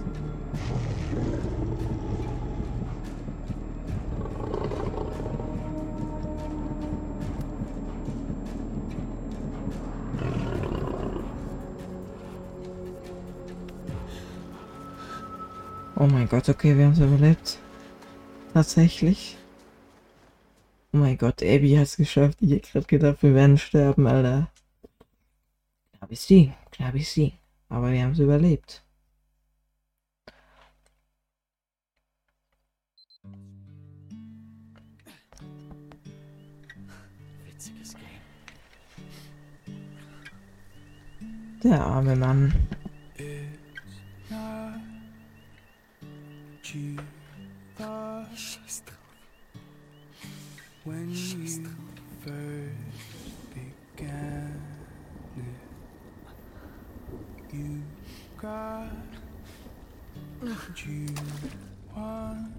Oh 16.00 16.06
mein 16.06 16.30
Gott, 16.30 16.48
okay, 16.48 16.78
wir 16.78 16.86
haben 16.86 16.94
es 16.94 17.00
überlebt. 17.00 17.58
Tatsächlich. 18.54 19.38
Oh 20.94 20.98
mein 20.98 21.18
Gott, 21.18 21.42
Abby 21.42 21.76
hat 21.76 21.84
es 21.84 21.98
geschafft. 21.98 22.38
Ich 22.42 22.52
hätte 22.52 22.72
gerade 22.72 22.86
gedacht, 22.86 23.24
wir 23.24 23.34
werden 23.34 23.58
sterben, 23.58 24.06
Alter. 24.06 24.52
Klar 25.94 26.12
ich 26.12 26.20
sie, 26.20 26.54
klar 26.72 26.94
ich 26.94 27.10
sie. 27.10 27.34
Aber 27.70 27.92
wir 27.92 28.04
haben 28.04 28.12
es 28.12 28.20
überlebt. 28.20 28.84
Witziges 37.46 37.94
Game. 37.94 38.04
Der 41.64 41.84
arme 41.84 42.16
Mann. 42.16 42.54
you 46.78 46.98
thought 47.78 48.28
what 60.78 60.88
you 60.88 61.06
want. 61.96 62.54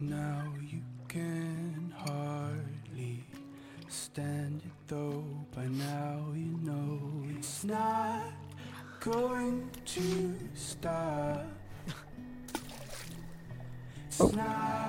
Now 0.00 0.42
you 0.70 0.80
can 1.08 1.92
hardly 1.96 3.24
stand 3.88 4.62
it 4.64 4.72
though. 4.88 5.24
By 5.54 5.66
now 5.66 6.26
you 6.34 6.58
know 6.62 7.00
it's 7.36 7.64
not 7.64 8.22
going 9.00 9.70
to 9.86 10.34
stop. 10.54 11.46
It's 14.06 14.20
oh. 14.20 14.28
not 14.28 14.83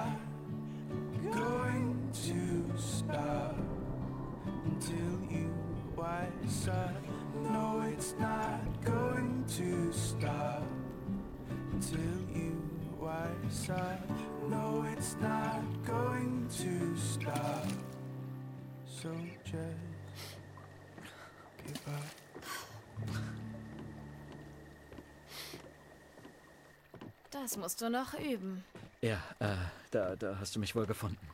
Das 27.46 27.58
musst 27.58 27.80
du 27.80 27.92
noch 27.92 28.16
üben. 28.16 28.66
Ja, 29.02 29.22
äh, 29.38 29.56
da, 29.92 30.16
da 30.16 30.40
hast 30.40 30.56
du 30.56 30.60
mich 30.60 30.76
wohl 30.76 30.88
gefunden. 30.88 31.30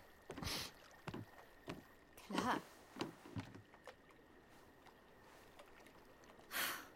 Klar. 2.28 2.58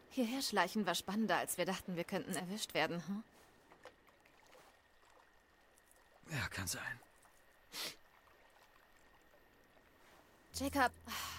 Hierher 0.09 0.41
schleichen 0.41 0.85
war 0.85 0.95
spannender, 0.95 1.37
als 1.37 1.57
wir 1.57 1.65
dachten, 1.65 1.95
wir 1.95 2.03
könnten 2.03 2.35
erwischt 2.35 2.73
werden. 2.73 3.01
Hm? 3.07 3.23
Ja, 6.31 6.49
kann 6.49 6.67
sein. 6.67 6.99
Jacob, 10.55 10.91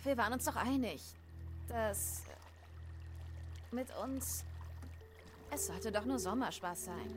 wir 0.02 0.16
waren 0.16 0.32
uns 0.32 0.46
doch 0.46 0.56
einig, 0.56 1.02
dass 1.68 2.22
mit 3.70 3.94
uns 3.98 4.46
es 5.56 5.66
sollte 5.66 5.90
doch 5.90 6.04
nur 6.04 6.18
Sommerspaß 6.18 6.84
sein. 6.84 7.10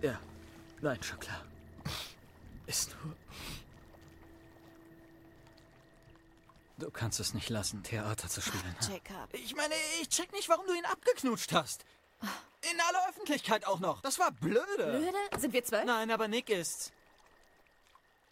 Ja, 0.00 0.18
nein, 0.80 1.02
schon 1.02 1.18
klar. 1.18 1.44
Ist 2.66 2.96
nur. 3.02 3.14
Du 6.78 6.90
kannst 6.90 7.20
es 7.20 7.34
nicht 7.34 7.50
lassen, 7.50 7.82
Theater 7.82 8.28
zu 8.28 8.40
spielen. 8.40 8.74
Jacob. 8.80 9.28
Ich 9.32 9.54
meine, 9.54 9.74
ich 10.00 10.08
check 10.08 10.32
nicht, 10.32 10.48
warum 10.48 10.66
du 10.66 10.72
ihn 10.72 10.86
abgeknutscht 10.86 11.52
hast. 11.52 11.84
In 12.62 12.80
aller 12.88 13.08
Öffentlichkeit 13.08 13.66
auch 13.66 13.80
noch. 13.80 14.00
Das 14.02 14.18
war 14.18 14.30
blöde. 14.30 14.64
Blöde? 14.76 15.12
Sind 15.38 15.52
wir 15.52 15.64
zwölf? 15.64 15.84
Nein, 15.84 16.10
aber 16.10 16.28
Nick 16.28 16.48
ist. 16.48 16.92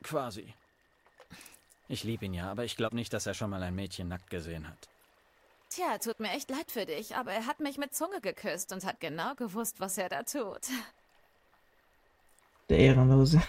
Quasi. 0.02 0.54
Ich 1.88 2.04
liebe 2.04 2.26
ihn 2.26 2.34
ja, 2.34 2.50
aber 2.50 2.64
ich 2.64 2.76
glaube 2.76 2.94
nicht, 2.96 3.12
dass 3.12 3.26
er 3.26 3.34
schon 3.34 3.50
mal 3.50 3.62
ein 3.62 3.74
Mädchen 3.74 4.08
nackt 4.08 4.30
gesehen 4.30 4.68
hat. 4.68 4.88
Tja, 5.78 5.98
tut 5.98 6.18
mir 6.18 6.32
echt 6.32 6.50
leid 6.50 6.72
für 6.72 6.86
dich, 6.86 7.14
aber 7.14 7.32
er 7.32 7.46
hat 7.46 7.60
mich 7.60 7.78
mit 7.78 7.94
Zunge 7.94 8.20
geküsst 8.20 8.72
und 8.72 8.84
hat 8.84 8.98
genau 8.98 9.36
gewusst, 9.36 9.78
was 9.78 9.96
er 9.96 10.08
da 10.08 10.24
tut. 10.24 10.66
Der 12.68 12.78
Ehrenlose. 12.78 13.40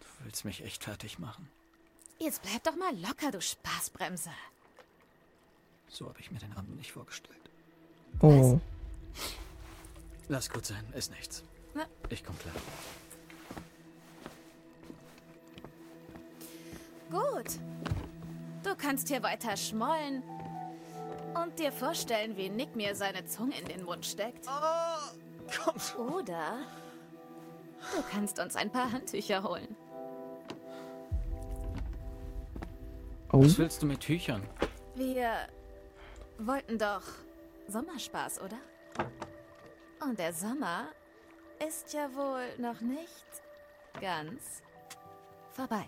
Du 0.00 0.24
willst 0.24 0.44
mich 0.44 0.64
echt 0.64 0.82
fertig 0.82 1.20
machen. 1.20 1.48
Jetzt 2.18 2.42
bleib 2.42 2.64
doch 2.64 2.74
mal 2.74 2.92
locker, 2.98 3.30
du 3.30 3.40
Spaßbremse. 3.40 4.32
So 5.86 6.08
habe 6.08 6.18
ich 6.18 6.32
mir 6.32 6.40
den 6.40 6.52
Abend 6.56 6.76
nicht 6.76 6.90
vorgestellt. 6.90 7.38
Oh. 8.18 8.58
Lass 10.26 10.50
gut 10.50 10.66
sein, 10.66 10.84
ist 10.96 11.12
nichts. 11.12 11.44
Na. 11.74 11.86
Ich 12.08 12.24
komm 12.24 12.36
klar. 12.40 12.54
Gut. 17.08 17.52
Du 18.64 18.74
kannst 18.74 19.06
hier 19.06 19.22
weiter 19.22 19.56
schmollen 19.56 20.24
und 21.34 21.58
dir 21.58 21.72
vorstellen, 21.72 22.36
wie 22.36 22.48
Nick 22.48 22.76
mir 22.76 22.94
seine 22.94 23.24
Zunge 23.24 23.58
in 23.58 23.66
den 23.66 23.84
Mund 23.84 24.04
steckt. 24.04 24.46
Oh, 24.46 25.16
komm 25.64 25.78
schon. 25.78 26.08
Oder 26.08 26.58
du 27.94 28.02
kannst 28.10 28.38
uns 28.38 28.56
ein 28.56 28.70
paar 28.70 28.90
Handtücher 28.90 29.42
holen. 29.42 29.76
Oh. 33.32 33.42
Was 33.42 33.58
willst 33.58 33.82
du 33.82 33.86
mit 33.86 34.00
Tüchern? 34.00 34.42
Wir 34.94 35.48
wollten 36.38 36.78
doch 36.78 37.02
Sommerspaß, 37.66 38.40
oder? 38.40 38.58
Und 40.02 40.18
der 40.18 40.32
Sommer 40.32 40.88
ist 41.66 41.92
ja 41.94 42.14
wohl 42.14 42.44
noch 42.58 42.80
nicht 42.80 43.24
ganz 44.00 44.62
vorbei. 45.52 45.86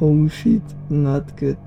Oh 0.00 0.28
shit, 0.28 0.62
not 0.88 1.36
good. 1.36 1.58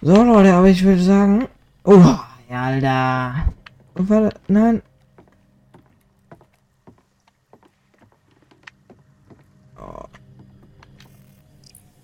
So 0.00 0.22
Leute, 0.24 0.52
aber 0.54 0.68
ich 0.68 0.82
würde 0.82 1.02
sagen... 1.02 1.48
Oh, 1.84 2.18
Alter. 2.50 3.52
Warte, 3.94 4.40
nein. 4.48 4.82
Oh. 9.80 10.04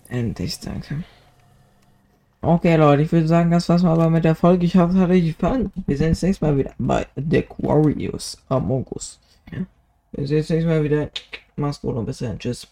Endlich, 0.07 0.59
danke. 0.59 1.03
Okay, 2.41 2.77
Leute, 2.77 3.01
ich 3.01 3.11
würde 3.11 3.27
sagen, 3.27 3.51
das 3.51 3.67
war's 3.67 3.83
mal 3.83 3.91
aber 3.91 4.09
mit 4.09 4.23
der 4.23 4.35
Folge. 4.35 4.65
Ich 4.65 4.77
hoffe, 4.77 4.93
es 4.93 4.99
hat 4.99 5.09
euch 5.09 5.25
gefallen. 5.25 5.71
Wir 5.85 5.97
sehen 5.97 6.09
uns 6.09 6.21
nächstes 6.21 6.41
Mal 6.41 6.57
wieder 6.57 6.71
bei 6.77 7.05
The 7.15 7.39
Aquarius 7.39 8.37
Among 8.47 8.85
Us. 8.91 9.19
Wir 10.13 10.27
sehen 10.27 10.37
uns 10.37 10.49
nächstes 10.49 10.65
Mal 10.65 10.83
wieder. 10.83 11.09
Mach's 11.57 11.81
gut 11.81 11.95
und 11.95 12.05
bis 12.05 12.19
dann. 12.19 12.39
Tschüss. 12.39 12.69